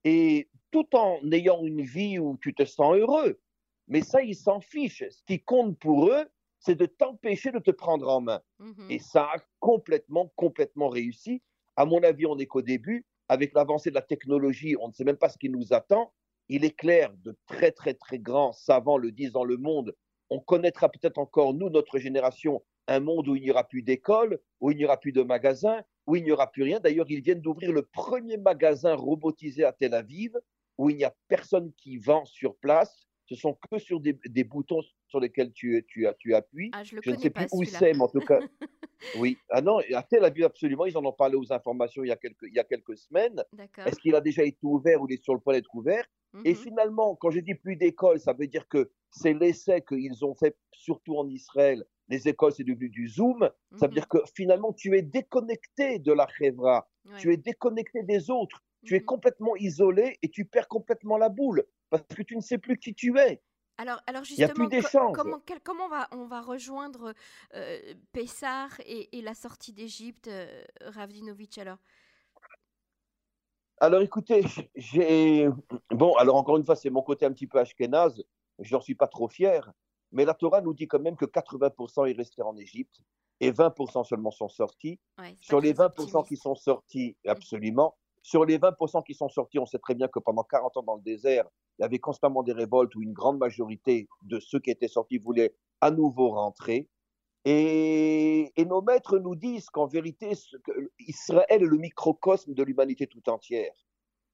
et 0.04 0.50
tout 0.72 0.96
en 0.96 1.20
ayant 1.32 1.64
une 1.66 1.82
vie 1.82 2.20
où 2.20 2.38
tu 2.38 2.54
te 2.54 2.66
sens 2.66 2.96
heureux, 2.96 3.40
mais 3.88 4.02
ça, 4.02 4.22
ils 4.22 4.36
s'en 4.36 4.60
fichent. 4.60 5.04
Ce 5.10 5.24
qui 5.24 5.42
compte 5.42 5.78
pour 5.80 6.10
eux, 6.10 6.28
c'est 6.60 6.76
de 6.76 6.86
t'empêcher 6.86 7.52
de 7.52 7.60
te 7.60 7.72
prendre 7.72 8.08
en 8.10 8.22
main. 8.22 8.42
Mmh 8.60 8.90
Et 8.90 9.00
ça 9.00 9.24
a 9.24 9.38
complètement, 9.60 10.32
complètement 10.36 10.90
réussi. 10.90 11.42
À 11.76 11.86
mon 11.86 12.02
avis, 12.04 12.26
on 12.26 12.36
n'est 12.36 12.48
qu'au 12.48 12.62
début. 12.62 13.06
Avec 13.30 13.54
l'avancée 13.54 13.90
de 13.90 13.96
la 13.96 14.02
technologie, 14.02 14.76
on 14.80 14.88
ne 14.88 14.94
sait 14.94 15.04
même 15.04 15.18
pas 15.18 15.30
ce 15.30 15.38
qui 15.38 15.50
nous 15.50 15.74
attend. 15.74 16.14
Il 16.50 16.64
est 16.64 16.76
clair, 16.76 17.14
de 17.18 17.38
très, 17.46 17.72
très, 17.72 17.94
très 17.94 18.20
grands 18.20 18.54
savants 18.54 18.98
le 18.98 19.12
disent 19.12 19.34
dans 19.34 19.44
le 19.44 19.58
monde, 19.58 19.94
on 20.30 20.40
connaîtra 20.40 20.90
peut-être 20.90 21.18
encore, 21.18 21.54
nous, 21.54 21.70
notre 21.70 22.00
génération, 22.00 22.64
un 22.88 23.02
monde 23.02 23.28
où 23.28 23.36
il 23.36 23.44
n'y 23.44 23.52
aura 23.52 23.66
plus 23.66 23.82
d'école, 23.82 24.40
où 24.62 24.72
il 24.72 24.78
n'y 24.78 24.86
aura 24.86 24.98
plus 24.98 25.12
de 25.12 25.24
magasins, 25.24 25.82
où 26.06 26.16
il 26.16 26.24
n'y 26.24 26.32
aura 26.32 26.50
plus 26.50 26.64
rien. 26.64 26.80
D'ailleurs, 26.80 27.10
ils 27.10 27.22
viennent 27.22 27.42
d'ouvrir 27.42 27.74
le 27.74 27.82
premier 27.82 28.38
magasin 28.38 28.96
robotisé 28.96 29.66
à 29.66 29.74
Tel 29.74 29.94
Aviv, 29.94 30.38
où 30.78 30.90
il 30.90 30.96
n'y 30.96 31.04
a 31.04 31.14
personne 31.28 31.74
qui 31.74 31.98
vend 31.98 32.24
sur 32.26 32.56
place 32.58 33.08
ce 33.28 33.36
sont 33.36 33.58
que 33.70 33.78
sur 33.78 34.00
des, 34.00 34.44
boutons 34.44 34.82
sur 35.08 35.20
lesquels 35.20 35.52
tu, 35.52 35.86
tu, 35.88 36.08
tu 36.18 36.34
appuies. 36.34 36.72
Ah, 36.74 36.84
je, 36.84 36.98
je 37.04 37.12
ne 37.12 37.18
sais 37.18 37.30
plus 37.30 37.46
où 37.52 37.64
c'est, 37.66 37.94
mais 37.94 38.02
en 38.02 38.08
tout 38.08 38.22
cas. 38.22 38.40
oui. 39.20 39.38
Ah 39.50 39.62
non, 39.62 39.80
à 39.94 40.04
Tel 40.04 40.24
Aviv, 40.24 40.46
absolument, 40.46 40.86
ils 40.86 40.98
en 40.98 41.06
ont 41.06 41.12
parlé 41.12 41.36
aux 41.36 41.52
informations 41.52 42.04
il 42.04 42.08
y 42.08 42.12
a 42.12 42.16
quelques, 42.16 42.44
il 42.44 42.54
y 42.54 42.60
a 42.60 42.64
quelques 42.64 42.98
semaines. 42.98 43.44
Est-ce 43.86 44.00
qu'il 44.00 44.16
a 44.16 44.22
déjà 44.22 44.44
été 44.44 44.60
ouvert 44.64 45.02
ou 45.02 45.08
il 45.10 45.16
est 45.16 45.24
sur 45.24 45.34
le 45.34 45.42
point 45.42 45.54
d'être 45.54 45.74
ouvert? 45.76 46.06
Et 46.46 46.54
mmh 46.54 46.56
finalement, 46.56 47.16
quand 47.16 47.32
je 47.32 47.40
dis 47.40 47.56
plus 47.56 47.76
d'école, 47.76 48.20
ça 48.20 48.34
veut 48.34 48.48
dire 48.48 48.68
que 48.68 48.92
c'est 49.12 49.34
l'essai 49.34 49.82
qu'ils 49.82 50.24
ont 50.26 50.36
fait, 50.36 50.56
surtout 50.72 51.18
en 51.18 51.28
Israël. 51.28 51.84
Les 52.10 52.28
écoles, 52.28 52.54
c'est 52.54 52.64
devenu 52.64 52.90
du 52.90 53.08
Zoom. 53.08 53.50
Ça 53.76 53.88
veut 53.88 53.92
mmh 53.92 53.94
dire 53.94 54.08
que 54.08 54.18
finalement, 54.36 54.72
tu 54.72 54.96
es 54.98 55.02
déconnecté 55.02 56.00
de 56.00 56.14
la 56.14 56.28
Chevra. 56.28 56.90
Tu 57.18 57.34
es 57.34 57.38
déconnecté 57.38 58.04
des 58.04 58.30
autres. 58.30 58.64
Tu 58.86 58.96
es 58.96 59.00
mmh 59.00 59.06
complètement 59.06 59.56
isolé 59.58 60.18
et 60.22 60.30
tu 60.30 60.46
perds 60.46 60.68
complètement 60.68 61.18
la 61.18 61.30
boule 61.30 61.66
parce 61.90 62.04
que 62.04 62.22
tu 62.22 62.36
ne 62.36 62.42
sais 62.42 62.58
plus 62.58 62.78
qui 62.78 62.94
tu 62.94 63.18
es. 63.20 63.42
Alors, 63.80 64.02
alors 64.08 64.24
justement, 64.24 64.68
comment, 65.14 65.40
comment 65.64 65.86
on, 65.86 65.90
va, 65.90 66.08
on 66.12 66.26
va 66.26 66.42
rejoindre 66.42 67.14
euh, 67.54 67.94
Pessar 68.12 68.72
et, 68.86 69.22
la 69.22 69.36
sortie 69.36 69.72
d'Égypte, 69.72 70.28
euh, 70.28 70.64
Ravdinovic 70.82 71.60
alors? 71.60 71.78
Alors 73.80 74.02
écoutez, 74.02 74.44
j'ai. 74.76 75.48
Bon, 75.92 76.16
alors 76.16 76.38
encore 76.38 76.58
une 76.58 76.66
fois, 76.66 76.76
c'est 76.76 76.90
mon 76.90 77.04
côté 77.04 77.28
un 77.28 77.32
petit 77.32 77.46
peu 77.46 77.60
ashkénaze, 77.60 78.24
je 78.58 78.76
n'en 78.76 78.82
suis 78.82 78.96
pas 78.96 79.08
trop 79.08 79.28
fier, 79.28 79.72
mais 80.12 80.26
la 80.26 80.34
Torah 80.34 80.62
nous 80.62 80.74
dit 80.74 80.88
quand 80.88 81.00
même 81.00 81.16
que 81.16 81.26
80% 81.26 82.10
est 82.10 82.18
resté 82.18 82.42
en 82.42 82.58
Égypte 82.58 83.02
et 83.40 83.52
20% 83.52 84.04
seulement 84.06 84.32
sont 84.32 84.50
sortis. 84.50 85.00
Sur 85.40 85.62
les 85.62 85.74
20% 85.74 86.28
qui 86.28 86.38
sont 86.38 86.56
sortis, 86.56 87.16
mmh. 87.24 87.30
absolument, 87.30 87.96
sur 88.28 88.44
les 88.44 88.58
20% 88.58 89.06
qui 89.06 89.14
sont 89.14 89.30
sortis, 89.30 89.58
on 89.58 89.66
sait 89.66 89.80
très 89.80 89.96
bien 89.96 90.10
que 90.10 90.20
pendant 90.20 90.44
40 90.44 90.76
ans 90.76 90.84
dans 90.84 90.96
le 90.96 91.02
désert, 91.02 91.46
il 91.80 91.84
y 91.84 91.86
avait 91.86 92.00
constamment 92.00 92.44
des 92.44 92.52
révoltes 92.52 92.94
où 92.96 93.02
une 93.02 93.14
grande 93.14 93.38
majorité 93.38 94.10
de 94.24 94.42
ceux 94.42 94.60
qui 94.60 94.70
étaient 94.70 94.90
sortis 94.90 95.18
voulaient 95.18 95.56
à 95.80 95.92
nouveau 95.92 96.32
rentrer. 96.32 96.90
Et, 97.46 98.52
nos 98.58 98.82
maîtres 98.82 99.18
nous 99.18 99.36
disent 99.36 99.70
qu'en 99.70 99.88
vérité, 99.88 100.34
Israël 101.00 101.46
est 101.48 101.60
le 101.60 101.78
microcosme 101.78 102.54
de 102.54 102.64
l'humanité 102.64 103.08
tout 103.08 103.30
entière. 103.30 103.72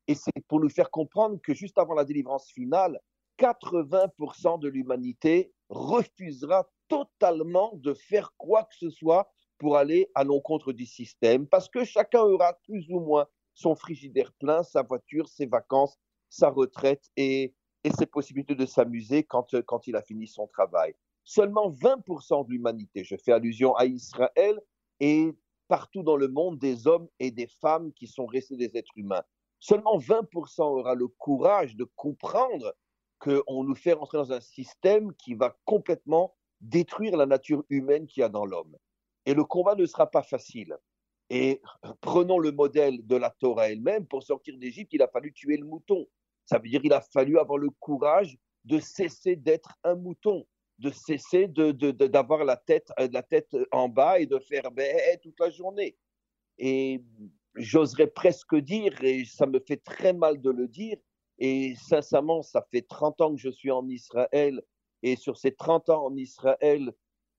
Et 0.07 0.15
c'est 0.15 0.43
pour 0.47 0.59
nous 0.59 0.69
faire 0.69 0.89
comprendre 0.89 1.39
que 1.43 1.53
juste 1.53 1.77
avant 1.77 1.93
la 1.93 2.03
délivrance 2.03 2.49
finale, 2.49 2.99
80% 3.37 4.59
de 4.59 4.69
l'humanité 4.69 5.53
refusera 5.69 6.67
totalement 6.87 7.73
de 7.75 7.93
faire 7.93 8.33
quoi 8.39 8.63
que 8.63 8.75
ce 8.75 8.89
soit 8.89 9.31
pour 9.59 9.77
aller 9.77 10.09
à 10.15 10.23
l'encontre 10.23 10.73
du 10.73 10.87
système, 10.87 11.45
parce 11.45 11.69
que 11.69 11.83
chacun 11.83 12.21
aura 12.21 12.55
plus 12.63 12.87
ou 12.89 12.99
moins 12.99 13.27
son 13.53 13.75
frigidaire 13.75 14.33
plein, 14.33 14.63
sa 14.63 14.81
voiture, 14.81 15.27
ses 15.27 15.45
vacances, 15.45 15.97
sa 16.29 16.49
retraite 16.49 17.09
et, 17.15 17.53
ses 17.97 18.05
possibilités 18.05 18.55
de 18.55 18.65
s'amuser 18.65 19.23
quand, 19.23 19.61
quand 19.65 19.87
il 19.87 19.95
a 19.95 20.01
fini 20.01 20.25
son 20.25 20.47
travail. 20.47 20.95
Seulement 21.25 21.69
20% 21.69 22.45
de 22.45 22.51
l'humanité, 22.51 23.03
je 23.03 23.15
fais 23.17 23.33
allusion 23.33 23.75
à 23.75 23.85
Israël, 23.85 24.59
et 24.99 25.35
partout 25.67 26.03
dans 26.03 26.17
le 26.17 26.27
monde 26.27 26.59
des 26.59 26.87
hommes 26.87 27.07
et 27.19 27.31
des 27.31 27.47
femmes 27.47 27.91
qui 27.93 28.07
sont 28.07 28.25
restés 28.25 28.57
des 28.57 28.77
êtres 28.77 28.97
humains. 28.97 29.23
Seulement 29.59 29.97
20% 29.97 30.61
aura 30.61 30.95
le 30.95 31.07
courage 31.07 31.75
de 31.75 31.85
comprendre 31.95 32.73
qu'on 33.19 33.63
nous 33.63 33.75
fait 33.75 33.93
rentrer 33.93 34.17
dans 34.17 34.33
un 34.33 34.41
système 34.41 35.13
qui 35.15 35.33
va 35.33 35.57
complètement 35.65 36.35
détruire 36.59 37.17
la 37.17 37.25
nature 37.25 37.63
humaine 37.69 38.07
qu'il 38.07 38.21
y 38.21 38.23
a 38.23 38.29
dans 38.29 38.45
l'homme. 38.45 38.77
Et 39.25 39.33
le 39.33 39.43
combat 39.45 39.75
ne 39.75 39.85
sera 39.85 40.09
pas 40.09 40.23
facile. 40.23 40.77
Et 41.29 41.61
prenons 42.01 42.37
le 42.37 42.51
modèle 42.51 43.05
de 43.05 43.15
la 43.15 43.29
Torah 43.29 43.69
elle-même. 43.69 44.05
Pour 44.05 44.23
sortir 44.23 44.57
d'Égypte, 44.57 44.93
il 44.93 45.01
a 45.01 45.07
fallu 45.07 45.33
tuer 45.33 45.57
le 45.57 45.65
mouton. 45.65 46.05
Ça 46.45 46.59
veut 46.59 46.69
dire 46.69 46.81
qu'il 46.81 46.93
a 46.93 47.01
fallu 47.01 47.39
avoir 47.39 47.57
le 47.57 47.69
courage 47.79 48.37
de 48.65 48.79
cesser 48.79 49.35
d'être 49.35 49.77
un 49.83 49.95
mouton, 49.95 50.45
de 50.79 50.89
cesser 50.89 51.47
d'avoir 51.47 52.43
la, 52.43 52.57
tête, 52.57 52.91
euh, 52.99 53.07
la 53.11 53.23
tête 53.23 53.55
en 53.71 53.89
bas 53.89 54.19
et 54.19 54.25
de 54.25 54.39
faire 54.39 54.71
bé 54.71 54.95
toute 55.21 55.39
la 55.39 55.49
journée. 55.49 55.97
Et 56.57 57.01
j'oserais 57.55 58.07
presque 58.07 58.55
dire, 58.55 58.93
et 59.03 59.25
ça 59.25 59.45
me 59.45 59.59
fait 59.59 59.77
très 59.83 60.13
mal 60.13 60.41
de 60.41 60.49
le 60.49 60.67
dire, 60.67 60.97
et 61.39 61.75
sincèrement, 61.75 62.41
ça 62.41 62.65
fait 62.71 62.83
30 62.83 63.21
ans 63.21 63.35
que 63.35 63.41
je 63.41 63.49
suis 63.49 63.71
en 63.71 63.87
Israël, 63.87 64.61
et 65.01 65.15
sur 65.15 65.37
ces 65.37 65.53
30 65.53 65.89
ans 65.89 66.05
en 66.05 66.15
Israël, 66.15 66.93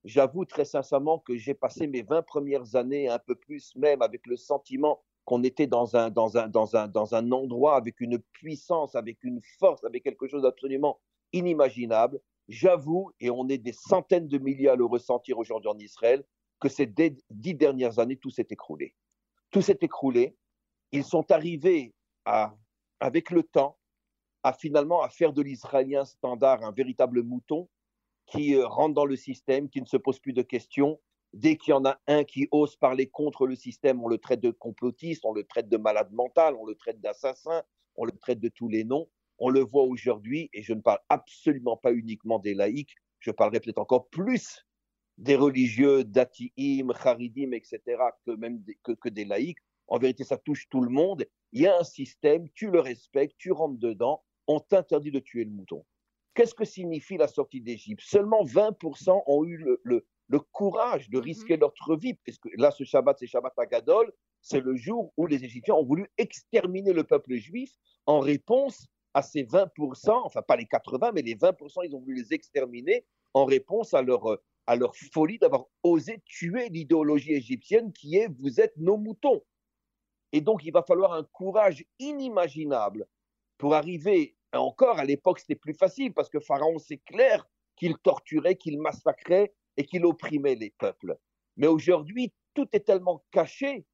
j'avoue 0.04 0.44
très 0.44 0.64
sincèrement 0.64 1.18
que 1.18 1.36
j'ai 1.36 1.54
passé 1.54 1.86
mes 1.86 2.02
20 2.02 2.22
premières 2.22 2.76
années, 2.76 3.08
un 3.08 3.18
peu 3.18 3.34
plus 3.34 3.74
même, 3.76 4.02
avec 4.02 4.26
le 4.26 4.36
sentiment 4.36 5.02
qu'on 5.24 5.42
était 5.42 5.66
dans 5.66 5.96
un, 5.96 6.10
dans, 6.10 6.36
un, 6.36 6.48
dans, 6.48 6.76
un, 6.76 6.86
dans 6.86 7.14
un 7.14 7.32
endroit 7.32 7.76
avec 7.76 8.00
une 8.00 8.18
puissance, 8.18 8.94
avec 8.94 9.24
une 9.24 9.40
force, 9.58 9.82
avec 9.84 10.04
quelque 10.04 10.28
chose 10.28 10.42
d'absolument 10.42 11.00
inimaginable. 11.32 12.20
J'avoue, 12.48 13.10
et 13.20 13.30
on 13.30 13.48
est 13.48 13.58
des 13.58 13.72
centaines 13.72 14.28
de 14.28 14.36
milliers 14.36 14.68
à 14.68 14.76
le 14.76 14.84
ressentir 14.84 15.38
aujourd'hui 15.38 15.70
en 15.70 15.78
Israël, 15.78 16.24
que 16.60 16.68
ces 16.68 16.86
dix 17.30 17.54
dernières 17.54 17.98
années, 17.98 18.16
tout 18.16 18.30
s'est 18.30 18.46
écroulé. 18.50 18.94
Tout 19.50 19.62
s'est 19.62 19.78
écroulé. 19.80 20.36
Ils 20.92 21.04
sont 21.04 21.30
arrivés 21.30 21.94
à, 22.26 22.54
avec 23.00 23.30
le 23.30 23.42
temps 23.42 23.78
à 24.42 24.52
finalement 24.52 25.02
à 25.02 25.08
faire 25.08 25.32
de 25.32 25.40
l'Israélien 25.40 26.04
standard 26.04 26.62
un 26.62 26.70
véritable 26.70 27.22
mouton 27.22 27.68
qui 28.26 28.54
euh, 28.54 28.66
rentre 28.66 28.94
dans 28.94 29.04
le 29.04 29.16
système, 29.16 29.68
qui 29.68 29.80
ne 29.80 29.86
se 29.86 29.96
pose 29.96 30.18
plus 30.18 30.32
de 30.32 30.42
questions. 30.42 31.00
Dès 31.32 31.56
qu'il 31.56 31.70
y 31.70 31.74
en 31.74 31.84
a 31.84 31.98
un 32.06 32.24
qui 32.24 32.48
ose 32.52 32.76
parler 32.76 33.08
contre 33.08 33.46
le 33.46 33.56
système, 33.56 34.02
on 34.02 34.08
le 34.08 34.18
traite 34.18 34.40
de 34.40 34.50
complotiste, 34.50 35.24
on 35.24 35.32
le 35.32 35.44
traite 35.44 35.68
de 35.68 35.76
malade 35.76 36.12
mental, 36.12 36.54
on 36.54 36.64
le 36.64 36.74
traite 36.74 37.00
d'assassin, 37.00 37.62
on 37.96 38.04
le 38.04 38.12
traite 38.12 38.40
de 38.40 38.48
tous 38.48 38.68
les 38.68 38.84
noms. 38.84 39.08
On 39.38 39.48
le 39.48 39.60
voit 39.60 39.82
aujourd'hui, 39.82 40.48
et 40.52 40.62
je 40.62 40.72
ne 40.72 40.80
parle 40.80 41.00
absolument 41.08 41.76
pas 41.76 41.92
uniquement 41.92 42.38
des 42.38 42.54
laïcs, 42.54 42.94
je 43.18 43.32
parlerai 43.32 43.58
peut-être 43.58 43.78
encore 43.78 44.08
plus 44.08 44.64
des 45.18 45.36
religieux, 45.36 46.04
d'Atiim, 46.04 46.90
Haridim, 47.04 47.52
etc., 47.52 47.80
que 48.26 48.32
même 48.32 48.60
des, 48.62 48.78
que 48.82 49.08
des 49.08 49.24
laïcs. 49.24 49.58
En 49.86 49.98
vérité, 49.98 50.24
ça 50.24 50.38
touche 50.38 50.68
tout 50.68 50.80
le 50.80 50.90
monde. 50.90 51.24
Il 51.52 51.62
y 51.62 51.66
a 51.66 51.78
un 51.78 51.84
système, 51.84 52.48
tu 52.54 52.70
le 52.70 52.80
respectes, 52.80 53.36
tu 53.38 53.52
rentres 53.52 53.78
dedans, 53.78 54.22
on 54.46 54.60
t'interdit 54.60 55.10
de 55.10 55.20
tuer 55.20 55.44
le 55.44 55.50
mouton. 55.50 55.84
Qu'est-ce 56.34 56.54
que 56.54 56.64
signifie 56.64 57.16
la 57.16 57.28
sortie 57.28 57.60
d'Égypte? 57.60 58.02
Seulement 58.04 58.44
20% 58.44 59.22
ont 59.26 59.44
eu 59.44 59.64
le, 59.84 60.06
courage 60.52 61.08
de 61.10 61.18
risquer 61.18 61.56
leur 61.56 61.72
vie, 61.96 62.14
puisque 62.14 62.48
là, 62.56 62.70
ce 62.72 62.82
Shabbat, 62.82 63.18
c'est 63.18 63.26
Shabbat 63.26 63.56
Agadol, 63.56 64.12
c'est 64.40 64.60
le 64.60 64.74
jour 64.74 65.12
où 65.16 65.26
les 65.26 65.44
Égyptiens 65.44 65.74
ont 65.74 65.84
voulu 65.84 66.06
exterminer 66.18 66.92
le 66.92 67.04
peuple 67.04 67.36
juif 67.36 67.70
en 68.06 68.18
réponse 68.18 68.86
à 69.14 69.22
ces 69.22 69.44
20%, 69.44 70.10
enfin 70.10 70.42
pas 70.42 70.56
les 70.56 70.66
80, 70.66 71.12
mais 71.14 71.22
les 71.22 71.36
20%, 71.36 71.82
ils 71.84 71.94
ont 71.94 72.00
voulu 72.00 72.16
les 72.16 72.34
exterminer 72.34 73.06
en 73.32 73.44
réponse 73.44 73.94
à 73.94 74.02
leur, 74.02 74.40
à 74.66 74.76
leur 74.76 74.96
folie 74.96 75.38
d'avoir 75.38 75.66
osé 75.84 76.20
tuer 76.26 76.68
l'idéologie 76.68 77.32
égyptienne 77.32 77.92
qui 77.92 78.16
est 78.16 78.28
vous 78.40 78.60
êtes 78.60 78.76
nos 78.76 78.96
moutons. 78.96 79.40
Et 80.32 80.40
donc, 80.40 80.64
il 80.64 80.72
va 80.72 80.82
falloir 80.82 81.12
un 81.12 81.22
courage 81.22 81.84
inimaginable 82.00 83.06
pour 83.56 83.74
arriver 83.74 84.36
encore, 84.56 84.98
à 84.98 85.04
l'époque, 85.04 85.40
c'était 85.40 85.54
plus 85.54 85.74
facile 85.74 86.12
parce 86.12 86.28
que 86.28 86.40
Pharaon, 86.40 86.78
c'est 86.78 86.98
clair 86.98 87.46
qu'il 87.76 87.96
torturait, 87.98 88.56
qu'il 88.56 88.80
massacrait 88.80 89.54
et 89.76 89.84
qu'il 89.84 90.04
opprimait 90.04 90.54
les 90.54 90.70
peuples. 90.70 91.16
Mais 91.56 91.66
aujourd'hui, 91.66 92.32
tout 92.54 92.68
est 92.72 92.86
tellement 92.86 93.24
caché 93.30 93.84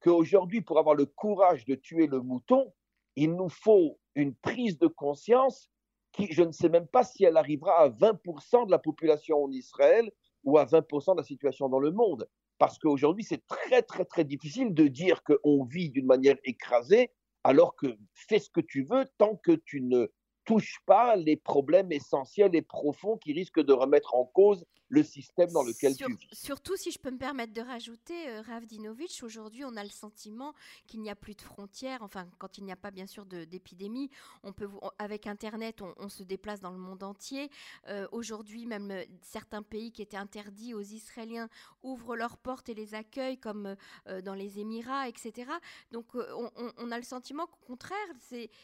qu'aujourd'hui, 0.00 0.60
pour 0.60 0.78
avoir 0.78 0.94
le 0.94 1.06
courage 1.06 1.64
de 1.64 1.74
tuer 1.74 2.06
le 2.06 2.20
mouton, 2.20 2.72
il 3.16 3.34
nous 3.34 3.48
faut 3.48 3.98
une 4.14 4.34
prise 4.34 4.78
de 4.78 4.86
conscience 4.86 5.70
qui, 6.12 6.32
je 6.32 6.42
ne 6.42 6.52
sais 6.52 6.68
même 6.68 6.86
pas 6.86 7.04
si 7.04 7.24
elle 7.24 7.36
arrivera 7.36 7.80
à 7.80 7.88
20% 7.88 8.66
de 8.66 8.70
la 8.70 8.78
population 8.78 9.44
en 9.44 9.50
Israël 9.50 10.10
ou 10.44 10.58
à 10.58 10.64
20% 10.64 11.12
de 11.12 11.20
la 11.20 11.24
situation 11.24 11.68
dans 11.68 11.80
le 11.80 11.90
monde. 11.90 12.28
Parce 12.58 12.78
qu'aujourd'hui, 12.78 13.24
c'est 13.24 13.46
très, 13.46 13.82
très, 13.82 14.04
très 14.04 14.24
difficile 14.24 14.74
de 14.74 14.88
dire 14.88 15.22
qu'on 15.22 15.64
vit 15.64 15.90
d'une 15.90 16.06
manière 16.06 16.36
écrasée 16.44 17.12
alors 17.48 17.74
que 17.76 17.96
fais 18.12 18.40
ce 18.40 18.50
que 18.50 18.60
tu 18.60 18.82
veux 18.82 19.06
tant 19.16 19.34
que 19.36 19.52
tu 19.52 19.80
ne 19.80 20.06
touches 20.44 20.80
pas 20.84 21.16
les 21.16 21.36
problèmes 21.36 21.90
essentiels 21.92 22.54
et 22.54 22.60
profonds 22.60 23.16
qui 23.16 23.32
risquent 23.32 23.64
de 23.64 23.72
remettre 23.72 24.14
en 24.14 24.26
cause 24.26 24.66
le 24.88 25.02
système 25.02 25.50
dans 25.52 25.62
lequel 25.62 25.96
tu 25.96 26.04
vis. 26.06 26.28
Surtout, 26.32 26.76
si 26.76 26.90
je 26.90 26.98
peux 26.98 27.10
me 27.10 27.18
permettre 27.18 27.52
de 27.52 27.60
rajouter, 27.60 28.28
euh, 28.28 28.42
Ravdinovitch, 28.42 29.22
aujourd'hui, 29.22 29.64
on 29.64 29.76
a 29.76 29.84
le 29.84 29.90
sentiment 29.90 30.54
qu'il 30.86 31.00
n'y 31.00 31.10
a 31.10 31.14
plus 31.14 31.34
de 31.34 31.42
frontières. 31.42 32.02
Enfin, 32.02 32.28
quand 32.38 32.58
il 32.58 32.64
n'y 32.64 32.72
a 32.72 32.76
pas, 32.76 32.90
bien 32.90 33.06
sûr, 33.06 33.26
d'épidémie, 33.26 34.10
on 34.42 34.52
peut, 34.52 34.68
avec 34.98 35.26
Internet, 35.26 35.82
on, 35.82 36.08
se 36.08 36.22
déplace 36.22 36.60
dans 36.60 36.70
le 36.70 36.78
monde 36.78 37.02
entier. 37.02 37.50
Euh, 37.88 38.08
aujourd'hui, 38.12 38.64
même 38.64 38.90
euh, 38.90 39.04
certains 39.20 39.62
pays 39.62 39.92
qui 39.92 40.00
étaient 40.00 40.16
interdits 40.16 40.72
aux 40.72 40.80
Israéliens 40.80 41.48
ouvrent 41.82 42.16
leurs 42.16 42.38
portes 42.38 42.68
et 42.70 42.74
les 42.74 42.94
accueillent, 42.94 43.38
comme 43.38 43.76
dans 44.24 44.34
les 44.34 44.58
Émirats, 44.58 45.08
etc. 45.08 45.50
Donc, 45.90 46.14
on, 46.14 46.90
a 46.90 46.96
le 46.96 47.02
sentiment 47.02 47.46
qu'au 47.46 47.66
contraire, 47.66 47.98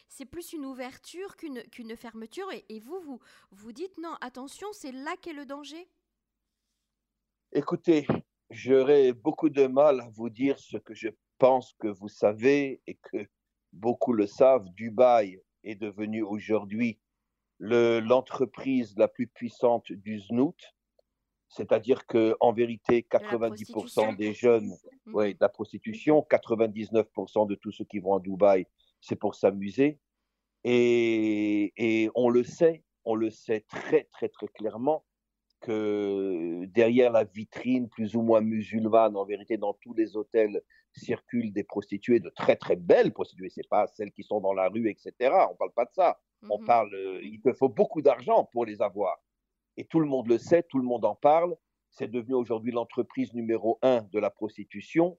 c'est 0.09 0.25
plus 0.25 0.53
une 0.53 0.65
ouverture 0.65 1.37
qu'une 1.37 1.97
fermeture. 1.97 2.51
Et, 2.53 2.65
et 2.69 2.81
vous, 2.81 2.99
vous, 3.01 3.21
vous 3.51 3.73
dites 3.73 3.99
non, 3.99 4.15
attention, 4.21 4.69
c'est 4.73 4.93
là 4.93 5.17
qu'est 5.21 5.33
le 5.33 5.47
danger. 5.47 5.89
Écoutez, 7.57 8.05
j'aurais 8.51 9.13
beaucoup 9.13 9.49
de 9.49 9.69
mal 9.69 10.01
à 10.01 10.09
vous 10.09 10.29
dire 10.29 10.59
ce 10.59 10.77
que 10.77 10.93
je 10.93 11.07
pense 11.39 11.73
que 11.79 11.87
vous 11.87 12.09
savez 12.09 12.83
et 12.89 12.97
que 12.97 13.29
beaucoup 13.73 14.13
le 14.13 14.27
savent. 14.27 14.69
Dubaï 14.71 15.41
est 15.63 15.77
devenu 15.77 16.23
aujourd'hui 16.23 16.99
l'entreprise 17.61 18.97
la 18.97 19.07
plus 19.07 19.29
puissante 19.29 19.93
du 19.93 20.19
Znout. 20.19 20.57
C'est-à-dire 21.49 22.07
que 22.07 22.37
en 22.41 22.53
vérité, 22.53 23.07
90% 23.09 24.17
des 24.17 24.35
jeunes, 24.35 24.75
mmh. 25.07 25.15
ouais, 25.15 25.35
de 25.35 25.39
la 25.41 25.49
prostitution, 25.49 26.27
99% 26.29 27.47
de 27.47 27.55
tous 27.55 27.71
ceux 27.71 27.85
qui 27.85 28.01
vont 28.01 28.17
à 28.17 28.21
Dubaï, 28.21 28.67
c'est 29.01 29.15
pour 29.15 29.37
s'amuser. 29.37 30.01
Et, 30.65 31.73
et 31.77 32.11
on 32.17 32.31
le 32.31 32.43
sait, 32.43 32.83
on 33.05 33.15
le 33.15 33.31
sait 33.31 33.61
très, 33.69 34.09
très, 34.11 34.29
très 34.29 34.49
clairement 34.49 35.05
que 35.65 36.67
derrière 36.67 37.11
la 37.11 37.25
vitrine 37.25 37.89
plus 37.89 38.17
ou 38.17 38.23
moins 38.23 38.43
musulmane, 38.43 39.17
en 39.17 39.25
vérité, 39.25 39.57
dans 39.57 39.73
tous 39.73 39.95
les 39.95 40.15
hôtels 40.15 40.61
circulent 40.93 41.55
des 41.55 41.65
prostituées, 41.65 42.21
de 42.21 42.29
très 42.29 42.57
très 42.57 42.77
belles 42.77 43.13
prostituées. 43.13 43.49
C'est 43.49 43.69
pas 43.69 43.87
celles 43.87 44.13
qui 44.13 44.25
sont 44.25 44.43
dans 44.43 44.53
la 44.53 44.69
rue, 44.69 44.91
etc. 44.91 45.15
On 45.51 45.57
parle 45.57 45.73
pas 45.75 45.87
de 45.87 45.93
ça. 45.95 46.21
On 46.51 46.61
mmh 46.61 46.65
parle. 46.67 46.95
Euh, 46.95 47.21
il 47.23 47.41
te 47.41 47.55
faut 47.55 47.71
beaucoup 47.71 48.03
d'argent 48.03 48.45
pour 48.53 48.67
les 48.67 48.83
avoir. 48.83 49.17
Et 49.79 49.87
tout 49.87 50.01
le 50.01 50.07
monde 50.07 50.29
le 50.29 50.37
sait, 50.37 50.63
tout 50.63 50.79
le 50.79 50.85
monde 50.85 51.07
en 51.07 51.15
parle. 51.15 51.57
C'est 51.89 52.11
devenu 52.11 52.35
aujourd'hui 52.35 52.73
l'entreprise 52.73 53.33
numéro 53.33 53.79
un 53.81 54.03
de 54.13 54.19
la 54.19 54.29
prostitution. 54.29 55.19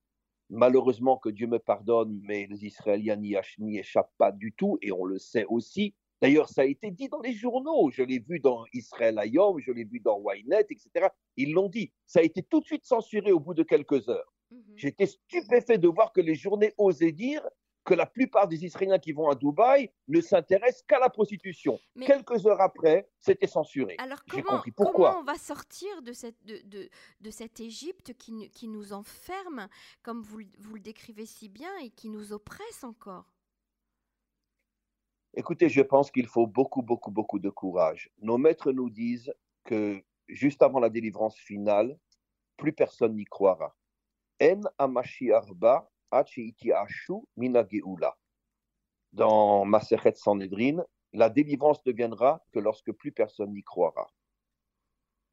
Malheureusement, 0.52 1.18
que 1.18 1.30
Dieu 1.30 1.48
me 1.48 1.58
pardonne, 1.58 2.20
mais 2.24 2.46
les 2.46 2.66
Israéliens 2.66 3.16
n'y 3.16 3.80
échappent 3.80 4.14
pas 4.20 4.32
du 4.32 4.54
tout, 4.54 4.78
et 4.84 4.92
on 4.92 5.06
le 5.06 5.18
sait 5.18 5.46
aussi. 5.46 5.96
D'ailleurs, 6.22 6.50
ça 6.50 6.62
a 6.62 6.65
été 6.65 6.91
dit 6.91 7.10
dans 7.10 7.22
les 7.22 7.34
journaux. 7.34 7.89
Je 7.91 8.03
l'ai 8.03 8.19
vu 8.19 8.39
dans 8.39 8.65
Israël 8.74 9.19
Ayom, 9.19 9.60
je 9.60 9.72
l'ai 9.72 9.84
vu 9.84 10.00
dans 10.00 10.22
Ynet, 10.34 10.67
etc. 10.69 11.07
Ils 11.38 11.53
l'ont 11.53 11.69
dit. 11.69 11.91
Ça 12.05 12.19
a 12.19 12.24
été 12.24 12.41
tout 12.43 12.62
de 12.62 12.65
suite 12.65 12.86
censuré 12.86 13.31
au 13.31 13.39
bout 13.39 13.53
de 13.53 13.63
quelques 13.63 14.07
heures. 14.10 14.34
Mhm. 14.51 14.63
J'étais 14.75 15.07
stupéfait 15.07 15.77
de 15.77 15.88
voir 15.88 16.13
que 16.13 16.22
les 16.22 16.36
journaux 16.36 16.69
osaient 16.77 17.12
dire 17.12 17.41
que 17.86 17.93
la 17.93 18.07
plupart 18.07 18.48
des 18.48 18.65
Israéliens 18.65 18.98
qui 18.98 19.12
vont 19.12 19.29
à 19.29 19.36
Dubaï 19.36 19.91
ne 20.07 20.19
s'intéressent 20.19 20.84
qu'à 20.88 21.00
la 21.00 21.10
prostitution. 21.10 21.79
Quelques 22.05 22.45
heures 22.48 22.60
après, 22.60 23.07
c'était 23.19 23.48
censuré. 23.48 23.95
Alors 24.00 24.24
comment, 24.27 24.62
comment, 24.75 25.19
on 25.19 25.24
va 25.24 25.36
sortir 25.36 26.01
de 26.01 26.12
cette, 26.12 26.43
de, 26.45 26.89
de, 27.22 27.29
cette 27.29 27.60
Égypte 27.60 28.13
qui, 28.17 28.50
qui, 28.50 28.67
nous 28.67 28.91
enferme, 28.91 29.67
comme 30.01 30.24
vous, 30.24 30.41
vous 30.57 30.75
le 30.75 30.81
décrivez 30.81 31.27
si 31.27 31.48
bien, 31.48 31.69
et 31.84 31.91
qui 31.91 32.10
nous 32.10 32.34
oppresse 32.34 32.84
encore? 32.84 33.35
Écoutez, 35.38 35.68
je 35.68 35.82
pense 35.82 36.12
qu'il 36.12 36.27
faut 36.27 36.48
beaucoup, 36.48 36.82
beaucoup, 36.82 37.12
beaucoup 37.12 37.39
de 37.39 37.50
courage. 37.50 38.10
Nos 38.20 38.38
maîtres 38.38 38.72
nous 38.72 38.89
disent 38.89 39.34
que 39.65 40.01
juste 40.30 40.62
avant 40.62 40.80
la 40.80 40.89
délivrance 40.89 41.38
finale, 41.38 41.98
plus 42.56 42.72
personne 42.72 43.15
n'y 43.15 43.25
croira. 43.25 43.75
En 44.42 44.62
amashiarba 44.77 45.89
ashu 46.10 46.54
minageula. 47.36 48.18
Dans 49.12 49.65
Maseret 49.65 50.15
Sanhedrin, 50.15 50.86
la 51.12 51.30
délivrance 51.30 51.86
ne 51.86 51.92
viendra 51.92 52.42
que 52.54 52.60
lorsque 52.60 52.94
plus 52.94 53.12
personne 53.12 53.51
n'y 53.51 53.63
croira. 53.63 54.10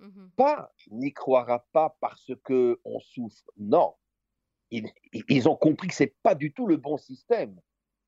Mhm. 0.00 0.32
Pas 0.36 0.72
n'y 0.90 1.12
croira 1.12 1.64
pas 1.72 1.96
parce 2.00 2.32
que 2.42 2.80
on 2.84 2.98
souffre. 2.98 3.50
Non, 3.56 3.94
ils, 4.72 4.90
ils 5.28 5.48
ont 5.48 5.56
compris 5.56 5.88
que 5.88 5.94
c'est 5.94 6.16
pas 6.22 6.34
du 6.34 6.52
tout 6.52 6.66
le 6.66 6.76
bon 6.76 6.96
système 6.96 7.60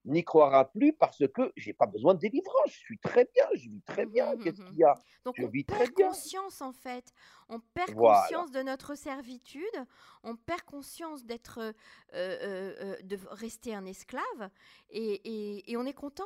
n'y 0.04 0.25
croira 0.25 0.70
plus 0.70 0.92
parce 0.92 1.26
que 1.28 1.52
j'ai 1.56 1.73
pas 1.73 1.87
besoin 1.87 2.14
de 2.14 2.20
délivrance. 2.20 2.70
Je 2.70 2.78
suis 2.78 2.99
très 2.99 3.25
bien, 3.34 3.44
je 3.54 3.70
vis 3.70 3.82
très 3.82 4.06
bien. 4.06 4.34
Mmh, 4.34 4.38
Qu'est-ce 4.44 4.62
mmh, 4.62 4.64
qu'il 4.66 4.76
y 4.76 4.84
a? 4.84 4.94
Donc 5.25 5.37
on 5.38 5.50
perd 5.50 5.90
conscience 5.92 6.61
en 6.61 6.73
fait. 6.73 7.12
On 7.49 7.61
perd 7.61 7.94
conscience 7.94 8.50
de 8.50 8.62
notre 8.62 8.94
servitude. 8.94 9.87
On 10.23 10.37
perd 10.37 10.62
conscience 10.62 11.25
d'être, 11.25 11.58
euh, 11.58 11.73
euh, 12.14 12.75
euh, 12.80 12.96
de 13.02 13.18
rester 13.30 13.75
un 13.75 13.87
esclave, 13.87 14.50
et, 14.90 15.70
et, 15.70 15.76
on 15.76 15.87
est 15.87 15.94
content. 15.94 16.25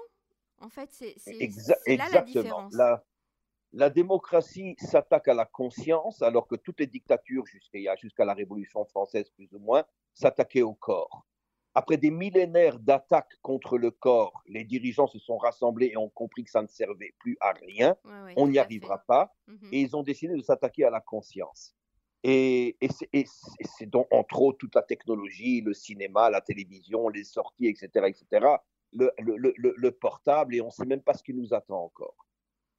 En 0.60 0.68
fait, 0.68 0.90
c'est 0.90 1.16
là 1.96 2.08
la 2.12 2.22
différence. 2.22 2.74
La, 2.74 3.04
la 3.72 3.90
démocratie 3.90 4.74
s'attaque 4.78 5.28
à 5.28 5.34
la 5.34 5.44
conscience, 5.44 6.22
alors 6.22 6.48
que 6.48 6.56
toutes 6.56 6.80
les 6.80 6.86
dictatures 6.86 7.44
jusqu'à 7.46 8.24
la 8.24 8.34
Révolution 8.34 8.84
française 8.84 9.30
plus 9.30 9.52
ou 9.52 9.58
moins 9.58 9.84
s'attaquaient 10.14 10.62
au 10.62 10.74
corps. 10.74 11.26
Après 11.78 11.96
des 11.96 12.10
millénaires 12.10 12.80
d'attaques 12.80 13.36
contre 13.40 13.78
le 13.78 13.92
corps, 13.92 14.42
les 14.48 14.64
dirigeants 14.64 15.06
se 15.06 15.20
sont 15.20 15.38
rassemblés 15.38 15.90
et 15.92 15.96
ont 15.96 16.08
compris 16.08 16.42
que 16.42 16.50
ça 16.50 16.60
ne 16.60 16.66
servait 16.66 17.14
plus 17.20 17.36
à 17.40 17.52
rien. 17.52 17.94
on 18.36 18.48
n'y 18.48 18.58
arrivera 18.58 18.98
pas. 18.98 19.32
Mhm. 19.46 19.68
Et 19.70 19.80
ils 19.82 19.94
ont 19.94 20.02
décidé 20.02 20.34
de 20.34 20.42
s'attaquer 20.42 20.82
à 20.86 20.90
la 20.90 21.00
conscience. 21.00 21.76
Et, 22.24 22.76
c'est 22.82 23.86
donc, 23.86 24.08
entre 24.10 24.42
autres, 24.42 24.58
toute 24.58 24.74
la 24.74 24.82
technologie, 24.82 25.60
le 25.60 25.72
cinéma, 25.72 26.30
la 26.30 26.40
télévision, 26.40 27.08
les 27.10 27.22
sorties, 27.22 27.68
etc., 27.68 28.08
etc., 28.08 28.56
le, 28.90 29.12
le 29.16 29.90
portable, 29.92 30.56
et 30.56 30.60
on 30.60 30.66
ne 30.66 30.72
sait 30.72 30.84
même 30.84 31.02
pas 31.02 31.14
ce 31.14 31.22
qui 31.22 31.32
nous 31.32 31.54
attend 31.54 31.84
encore. 31.84 32.27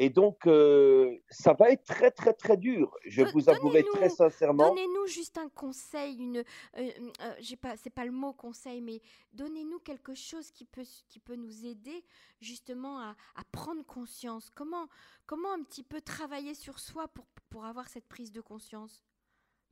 Et 0.01 0.09
donc, 0.09 0.47
euh, 0.47 1.17
ça 1.29 1.51
va 1.51 1.71
être 1.71 1.83
très, 1.83 2.09
très, 2.09 2.31
très 2.31 2.55
dur. 2.55 2.95
Je 3.05 3.21
vous 3.21 3.49
avouerai 3.49 3.83
très 3.83 4.07
sincèrement. 4.07 4.69
Donnez-nous 4.69 5.07
juste 5.07 5.37
un 5.37 5.49
conseil, 5.49 6.15
une, 6.15 6.37
euh, 6.37 6.43
euh, 7.21 7.55
pas, 7.61 7.75
c'est 7.75 7.89
pas 7.89 8.05
le 8.05 8.11
mot 8.11 8.31
conseil, 8.31 8.79
mais 8.79 9.01
donnez-nous 9.33 9.79
quelque 9.79 10.15
chose 10.15 10.51
qui 10.51 10.63
peut, 10.63 10.85
qui 11.09 11.19
peut 11.19 11.35
nous 11.35 11.65
aider 11.65 12.05
justement 12.39 12.99
à, 12.99 13.17
à, 13.35 13.43
prendre 13.51 13.85
conscience. 13.85 14.49
Comment, 14.55 14.87
comment 15.25 15.51
un 15.51 15.63
petit 15.63 15.83
peu 15.83 15.99
travailler 15.99 16.53
sur 16.53 16.79
soi 16.79 17.09
pour, 17.09 17.25
pour 17.49 17.65
avoir 17.65 17.89
cette 17.89 18.07
prise 18.07 18.31
de 18.31 18.39
conscience 18.39 19.03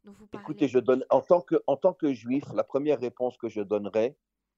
dont 0.04 0.12
vous 0.12 0.28
parlez? 0.28 0.44
Écoutez, 0.44 0.68
je 0.68 0.80
donne, 0.80 1.06
en 1.10 1.22
tant, 1.22 1.40
que, 1.40 1.56
en 1.68 1.78
tant 1.78 1.94
que 1.94 2.12
juif, 2.12 2.44
la 2.54 2.66
première 2.66 3.00
réponse 3.00 3.38
que 3.38 3.48
je 3.48 3.62
donnerai, 3.62 4.18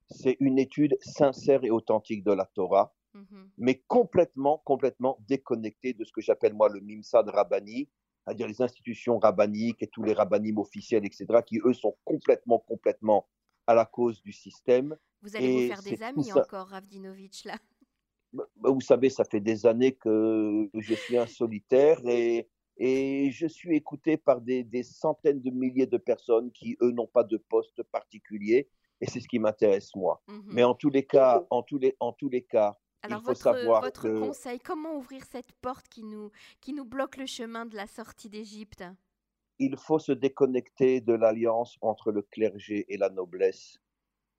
c'est 0.09 0.35
une 0.39 0.57
étude 0.57 0.97
sincère 1.01 1.63
et 1.63 1.69
authentique 1.69 2.23
de 2.23 2.31
la 2.31 2.45
Torah 2.45 2.95
Mhm. 3.13 3.49
mais 3.57 3.83
complètement, 3.87 4.61
complètement 4.65 5.17
déconnecté 5.27 5.93
de 5.93 6.03
ce 6.03 6.11
que 6.11 6.21
j'appelle 6.21 6.53
moi 6.53 6.69
le 6.69 6.79
mimsad 6.79 7.27
rabbani, 7.29 7.89
c'est-à-dire 8.25 8.47
les 8.47 8.61
institutions 8.61 9.17
rabbaniques 9.17 9.81
et 9.81 9.87
tous 9.87 10.03
les 10.03 10.13
rabbinim 10.13 10.57
officiels, 10.59 11.05
etc., 11.05 11.41
qui 11.45 11.59
eux 11.65 11.73
sont 11.73 11.97
complètement, 12.05 12.59
complètement 12.59 13.27
à 13.67 13.73
la 13.73 13.85
cause 13.85 14.21
du 14.21 14.31
système. 14.31 14.97
Vous 15.21 15.35
allez 15.35 15.49
vous 15.49 15.67
faire 15.67 15.81
des 15.81 16.01
amis 16.03 16.31
encore, 16.31 16.67
Ravdinovitch, 16.67 17.45
là 17.45 17.57
bah, 18.33 18.47
bah, 18.55 18.69
Vous 18.71 18.81
savez, 18.81 19.09
ça 19.09 19.23
fait 19.25 19.39
des 19.39 19.65
années 19.65 19.93
que 19.93 20.69
je 20.73 20.93
suis 20.93 21.17
un 21.17 21.27
solitaire 21.27 21.99
et, 22.05 22.49
et 22.77 23.31
je 23.31 23.47
suis 23.47 23.75
écouté 23.75 24.17
par 24.17 24.41
des, 24.41 24.63
des 24.63 24.83
centaines 24.83 25.41
de 25.41 25.51
milliers 25.51 25.87
de 25.87 25.97
personnes 25.97 26.51
qui, 26.51 26.77
eux, 26.81 26.91
n'ont 26.91 27.07
pas 27.07 27.23
de 27.23 27.37
poste 27.37 27.83
particulier 27.83 28.69
et 29.01 29.05
c'est 29.07 29.19
ce 29.19 29.27
qui 29.27 29.39
m'intéresse 29.39 29.95
moi. 29.95 30.21
Mhm. 30.27 30.43
Mais 30.51 30.63
en 30.63 30.75
tous 30.75 30.89
les 30.89 31.05
cas, 31.05 31.45
en 31.49 31.63
tous 31.63 31.77
les, 31.77 31.95
en 31.99 32.13
tous 32.13 32.29
les 32.29 32.43
cas, 32.43 32.77
alors, 33.01 33.21
votre, 33.21 34.19
conseil, 34.19 34.59
comment 34.59 34.95
ouvrir 34.95 35.23
cette 35.25 35.53
porte 35.61 35.87
qui 35.87 36.03
nous, 36.03 36.31
qui 36.59 36.73
nous 36.73 36.85
bloque 36.85 37.17
le 37.17 37.25
chemin 37.25 37.65
de 37.65 37.75
la 37.75 37.87
sortie 37.87 38.29
d'Égypte? 38.29 38.83
Il 39.57 39.77
faut 39.77 39.99
se 39.99 40.11
déconnecter 40.11 40.99
de 41.01 41.13
l'alliance 41.13 41.77
entre 41.81 42.11
le 42.11 42.21
clergé 42.21 42.85
et 42.93 42.97
la 42.97 43.09
noblesse, 43.09 43.79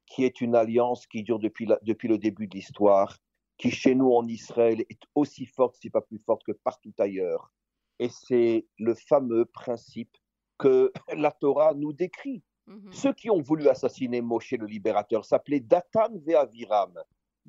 qui 0.07 0.25
est 0.25 0.41
une 0.41 0.55
alliance 0.55 1.07
qui 1.07 1.23
dure 1.23 1.39
depuis, 1.39 1.69
depuis 1.83 2.09
le 2.09 2.19
début 2.19 2.49
de 2.49 2.55
l'histoire, 2.55 3.17
qui 3.57 3.71
chez 3.71 3.95
nous 3.95 4.13
en 4.13 4.27
Israël 4.27 4.85
est 4.89 5.03
aussi 5.15 5.47
forte, 5.47 5.77
si 5.77 5.91
pas 5.91 6.01
plus 6.01 6.19
forte 6.19 6.43
que 6.45 6.53
partout 6.53 6.95
ailleurs. 6.99 7.53
Et 7.99 8.09
c'est 8.09 8.67
le 8.79 8.95
fameux 8.95 9.45
principe 9.45 10.17
que 10.59 10.93
la 11.15 11.31
Torah 11.31 11.75
nous 11.75 11.93
décrit. 11.93 12.43
Mmh 12.67 12.93
Ceux 12.93 13.13
qui 13.15 13.31
ont 13.31 13.41
voulu 13.41 13.69
assassiner 13.69 14.21
Moshe 14.21 14.53
le 14.53 14.67
libérateur 14.67 15.25
s'appelaient 15.25 15.61
Datan 15.61 16.11
Ve'aviram. 16.27 16.95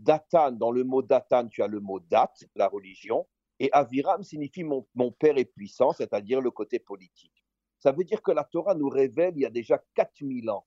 Datan, 0.01 0.53
dans 0.53 0.71
le 0.71 0.83
mot 0.83 1.01
Datan, 1.01 1.47
tu 1.47 1.61
as 1.61 1.67
le 1.67 1.79
mot 1.79 1.99
Dat, 1.99 2.33
la 2.55 2.67
religion, 2.67 3.27
et 3.59 3.71
Aviram 3.71 4.23
signifie 4.23 4.63
mon, 4.63 5.11
père 5.11 5.37
est 5.37 5.45
puissant, 5.45 5.93
c'est-à-dire 5.93 6.41
le 6.41 6.49
côté 6.49 6.79
politique. 6.79 7.45
Ça 7.77 7.91
veut 7.91 8.03
dire 8.03 8.23
que 8.23 8.31
la 8.31 8.43
Torah 8.43 8.73
nous 8.73 8.89
révèle 8.89 9.33
il 9.35 9.41
y 9.41 9.45
a 9.45 9.51
déjà 9.51 9.79
4000 9.93 10.49
ans 10.49 10.65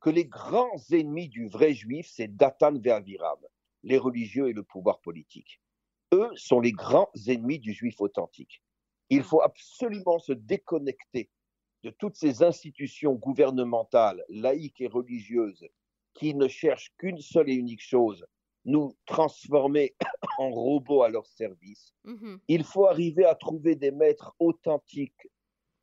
que 0.00 0.08
les 0.08 0.24
grands 0.24 0.78
ennemis 0.90 1.28
du 1.28 1.46
vrai 1.48 1.74
juif, 1.74 2.08
c'est 2.10 2.34
Datan 2.34 2.80
et 2.82 2.90
Aviram, 2.90 3.38
les 3.82 3.98
religieux 3.98 4.48
et 4.48 4.54
le 4.54 4.62
pouvoir 4.62 5.00
politique. 5.00 5.60
Eux 6.14 6.30
sont 6.36 6.60
les 6.60 6.72
grands 6.72 7.10
ennemis 7.28 7.58
du 7.58 7.74
juif 7.74 8.00
authentique. 8.00 8.62
Il 9.10 9.22
faut 9.22 9.42
absolument 9.42 10.18
se 10.18 10.32
déconnecter 10.32 11.30
de 11.82 11.90
toutes 11.90 12.16
ces 12.16 12.42
institutions 12.42 13.14
gouvernementales, 13.14 14.24
laïques 14.30 14.80
et 14.80 14.88
religieuses 14.88 15.68
qui 16.14 16.34
ne 16.34 16.48
cherchent 16.48 16.94
qu'une 16.96 17.20
seule 17.20 17.50
et 17.50 17.54
unique 17.54 17.82
chose, 17.82 18.24
nous 18.64 18.96
transformer 19.06 19.94
en 20.38 20.50
robots 20.50 21.02
à 21.02 21.08
leur 21.08 21.26
service. 21.26 21.94
Mmh 22.04 22.36
Il 22.48 22.64
faut 22.64 22.86
arriver 22.86 23.24
à 23.24 23.34
trouver 23.34 23.74
des 23.76 23.90
maîtres 23.90 24.34
authentiques 24.38 25.28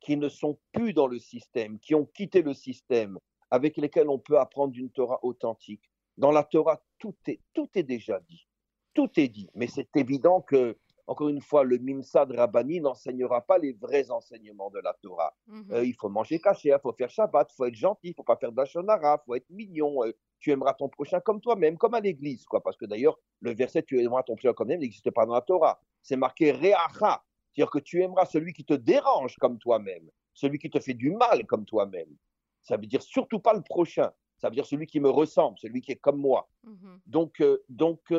qui 0.00 0.16
ne 0.16 0.28
sont 0.28 0.58
plus 0.72 0.92
dans 0.92 1.06
le 1.06 1.18
système, 1.18 1.78
qui 1.78 1.94
ont 1.94 2.06
quitté 2.06 2.42
le 2.42 2.54
système, 2.54 3.18
avec 3.50 3.76
lesquels 3.76 4.08
on 4.08 4.18
peut 4.18 4.38
apprendre 4.38 4.74
une 4.76 4.90
Torah 4.90 5.18
authentique. 5.22 5.90
Dans 6.16 6.30
la 6.30 6.44
Torah, 6.44 6.80
tout 6.98 7.16
est, 7.26 7.40
tout 7.52 7.68
est 7.74 7.82
déjà 7.82 8.20
dit. 8.20 8.46
Tout 8.94 9.10
est 9.16 9.28
dit. 9.28 9.48
Mais 9.54 9.66
c'est 9.66 9.94
évident 9.96 10.40
que 10.40 10.76
encore 11.08 11.30
une 11.30 11.40
fois, 11.40 11.64
le 11.64 11.78
Mimsad 11.78 12.30
Rabbani 12.32 12.82
n'enseignera 12.82 13.40
pas 13.40 13.56
les 13.56 13.72
vrais 13.72 14.10
enseignements 14.10 14.68
de 14.68 14.78
la 14.78 14.92
Torah. 14.92 15.34
Mhm. 15.46 15.72
Euh, 15.72 15.84
il 15.84 15.94
faut 15.94 16.10
manger 16.10 16.38
caché, 16.38 16.68
il 16.68 16.78
faut 16.82 16.92
faire 16.92 17.08
Shabbat, 17.08 17.50
il 17.50 17.56
faut 17.56 17.64
être 17.64 17.74
gentil, 17.74 18.08
il 18.08 18.14
faut 18.14 18.22
pas 18.22 18.36
faire 18.36 18.52
de 18.52 18.58
la 18.58 18.66
shonara, 18.66 19.18
il 19.22 19.24
faut 19.24 19.34
être 19.34 19.48
mignon. 19.48 20.04
Euh, 20.04 20.12
tu 20.38 20.50
aimeras 20.50 20.74
ton 20.74 20.90
prochain 20.90 21.18
comme 21.20 21.40
toi-même, 21.40 21.78
comme 21.78 21.94
à 21.94 22.00
l'église. 22.00 22.44
quoi. 22.44 22.62
Parce 22.62 22.76
que 22.76 22.84
d'ailleurs, 22.84 23.18
le 23.40 23.54
verset 23.54 23.82
tu 23.82 23.98
aimeras 23.98 24.22
ton 24.22 24.36
prochain 24.36 24.52
comme 24.52 24.66
toi-même 24.66 24.80
n'existe 24.80 25.10
pas 25.10 25.24
dans 25.24 25.32
la 25.32 25.40
Torah. 25.40 25.80
C'est 26.02 26.16
marqué 26.16 26.52
Reacha, 26.52 27.24
c'est-à-dire 27.52 27.70
que 27.70 27.78
tu 27.78 28.02
aimeras 28.02 28.26
celui 28.26 28.52
qui 28.52 28.66
te 28.66 28.74
dérange 28.74 29.34
comme 29.36 29.58
toi-même, 29.58 30.10
celui 30.34 30.58
qui 30.58 30.68
te 30.68 30.78
fait 30.78 30.94
du 30.94 31.10
mal 31.10 31.46
comme 31.46 31.64
toi-même. 31.64 32.14
Ça 32.60 32.76
veut 32.76 32.86
dire 32.86 33.02
surtout 33.02 33.40
pas 33.40 33.54
le 33.54 33.62
prochain. 33.62 34.10
Ça 34.36 34.50
veut 34.50 34.54
dire 34.54 34.66
celui 34.66 34.86
qui 34.86 35.00
me 35.00 35.08
ressemble, 35.08 35.58
celui 35.58 35.80
qui 35.80 35.92
est 35.92 35.96
comme 35.96 36.20
moi. 36.20 36.50
Mhm. 36.64 37.00
Donc, 37.06 37.40
euh, 37.40 37.64
donc 37.70 38.12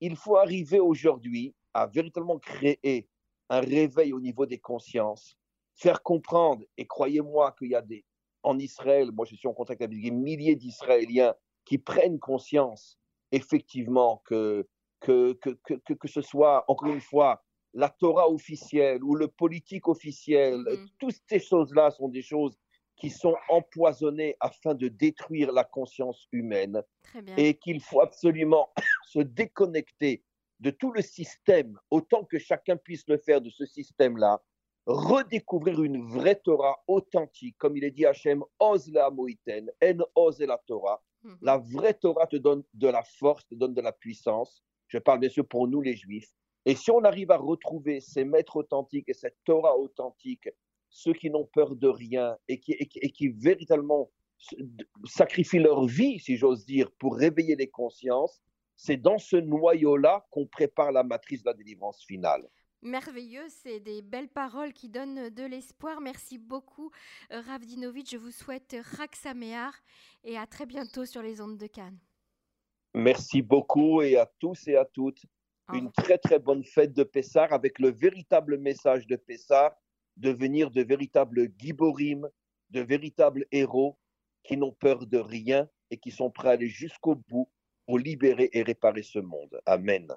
il 0.00 0.16
faut 0.16 0.36
arriver 0.36 0.80
aujourd'hui 0.80 1.54
à 1.74 1.86
véritablement 1.86 2.38
créer 2.38 3.08
un 3.50 3.60
réveil 3.60 4.12
au 4.12 4.20
niveau 4.20 4.46
des 4.46 4.58
consciences, 4.58 5.36
faire 5.74 6.02
comprendre, 6.02 6.64
et 6.76 6.86
croyez-moi 6.86 7.54
qu'il 7.58 7.70
y 7.70 7.74
a 7.74 7.82
des, 7.82 8.04
en 8.42 8.58
Israël, 8.58 9.10
moi 9.12 9.26
je 9.26 9.34
suis 9.34 9.48
en 9.48 9.52
contact 9.52 9.82
avec 9.82 10.00
des 10.00 10.10
milliers 10.10 10.54
d'Israéliens 10.54 11.34
qui 11.64 11.78
prennent 11.78 12.18
conscience 12.18 12.98
effectivement 13.32 14.22
que 14.24 14.66
que, 15.00 15.34
que, 15.34 15.50
que, 15.50 15.92
que, 15.92 16.08
ce 16.08 16.22
soit, 16.22 16.64
encore 16.66 16.88
une 16.88 17.00
fois, 17.00 17.44
la 17.74 17.90
Torah 17.90 18.30
officielle 18.30 19.04
ou 19.04 19.14
le 19.14 19.28
politique 19.28 19.86
officiel, 19.86 20.60
mm-hmm. 20.60 20.88
toutes 20.98 21.20
ces 21.28 21.40
choses-là 21.40 21.90
sont 21.90 22.08
des 22.08 22.22
choses 22.22 22.58
qui 22.96 23.10
sont 23.10 23.34
empoisonnées 23.50 24.36
afin 24.40 24.74
de 24.74 24.88
détruire 24.88 25.52
la 25.52 25.64
conscience 25.64 26.26
humaine 26.32 26.82
et 27.36 27.54
qu'il 27.54 27.80
faut 27.80 28.00
absolument 28.00 28.70
se 29.06 29.18
déconnecter 29.18 30.22
de 30.64 30.70
tout 30.70 30.92
le 30.92 31.02
système, 31.02 31.78
autant 31.90 32.24
que 32.24 32.38
chacun 32.38 32.78
puisse 32.78 33.06
le 33.06 33.18
faire 33.18 33.42
de 33.42 33.50
ce 33.50 33.66
système-là, 33.66 34.42
redécouvrir 34.86 35.82
une 35.82 36.08
vraie 36.08 36.40
Torah 36.42 36.82
authentique, 36.88 37.56
comme 37.58 37.76
il 37.76 37.84
est 37.84 37.90
dit 37.90 38.06
Hachem, 38.06 38.42
ose 38.58 38.90
la 38.90 39.10
moïten, 39.10 39.70
en 39.82 39.98
ose 40.14 40.40
la 40.40 40.58
Torah. 40.66 41.02
Mhm. 41.22 41.38
La 41.42 41.58
vraie 41.58 41.92
Torah 41.92 42.26
te 42.26 42.36
donne 42.36 42.64
de 42.72 42.88
la 42.88 43.02
force, 43.02 43.46
te 43.46 43.54
donne 43.54 43.74
de 43.74 43.82
la 43.82 43.92
puissance. 43.92 44.62
Je 44.88 44.96
parle 44.96 45.20
bien 45.20 45.28
sûr 45.28 45.46
pour 45.46 45.68
nous 45.68 45.82
les 45.82 45.96
Juifs. 45.96 46.32
Et 46.64 46.74
si 46.74 46.90
on 46.90 47.04
arrive 47.04 47.30
à 47.30 47.36
retrouver 47.36 48.00
ces 48.00 48.24
maîtres 48.24 48.56
authentiques 48.56 49.10
et 49.10 49.14
cette 49.14 49.36
Torah 49.44 49.76
authentique, 49.76 50.48
ceux 50.88 51.12
qui 51.12 51.28
n'ont 51.28 51.44
peur 51.44 51.76
de 51.76 51.88
rien 51.88 52.38
et 52.48 52.58
qui, 52.58 52.72
et 52.72 53.10
qui 53.10 53.28
véritablement 53.28 54.10
sacrifient 55.04 55.58
leur 55.58 55.84
vie, 55.84 56.18
si 56.20 56.38
j'ose 56.38 56.64
dire, 56.64 56.90
pour 56.92 57.16
réveiller 57.16 57.56
les 57.56 57.68
consciences, 57.68 58.40
c'est 58.76 58.96
dans 58.96 59.18
ce 59.18 59.36
noyau-là 59.36 60.26
qu'on 60.30 60.46
prépare 60.46 60.92
la 60.92 61.02
matrice 61.02 61.42
de 61.42 61.48
la 61.48 61.54
délivrance 61.54 62.04
finale. 62.04 62.48
Merveilleux, 62.82 63.48
c'est 63.48 63.80
des 63.80 64.02
belles 64.02 64.28
paroles 64.28 64.74
qui 64.74 64.90
donnent 64.90 65.30
de 65.30 65.42
l'espoir. 65.44 66.02
Merci 66.02 66.36
beaucoup, 66.36 66.90
euh, 67.32 67.40
Ravdinovic. 67.40 68.10
Je 68.10 68.18
vous 68.18 68.30
souhaite 68.30 68.76
Raksaméar 68.98 69.72
et 70.22 70.36
à 70.36 70.46
très 70.46 70.66
bientôt 70.66 71.06
sur 71.06 71.22
les 71.22 71.40
ondes 71.40 71.56
de 71.56 71.66
Cannes. 71.66 71.98
Merci 72.92 73.40
beaucoup 73.40 74.02
et 74.02 74.18
à 74.18 74.30
tous 74.38 74.68
et 74.68 74.76
à 74.76 74.84
toutes. 74.84 75.24
Une 75.72 75.90
très 75.92 76.18
très 76.18 76.38
bonne 76.38 76.62
fête 76.62 76.92
de 76.92 77.04
Pessar 77.04 77.54
avec 77.54 77.78
le 77.78 77.90
véritable 77.90 78.58
message 78.58 79.06
de 79.06 79.16
Pessar, 79.16 79.74
devenir 80.18 80.70
de 80.70 80.82
véritables 80.82 81.48
giborim, 81.58 82.28
de 82.68 82.80
véritables 82.82 83.46
héros 83.50 83.98
qui 84.42 84.58
n'ont 84.58 84.72
peur 84.72 85.06
de 85.06 85.16
rien 85.16 85.68
et 85.90 85.96
qui 85.96 86.10
sont 86.10 86.30
prêts 86.30 86.48
à 86.48 86.52
aller 86.52 86.68
jusqu'au 86.68 87.14
bout 87.14 87.48
pour 87.86 87.98
libérer 87.98 88.50
et 88.52 88.62
réparer 88.62 89.02
ce 89.02 89.18
monde. 89.18 89.60
Amen. 89.66 90.08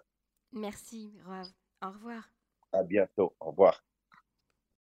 Merci, 0.52 1.14
Rav. 1.26 1.48
Au 1.84 1.92
revoir. 1.92 2.30
À 2.72 2.84
bientôt. 2.84 3.36
Au 3.40 3.52
revoir. 3.52 3.87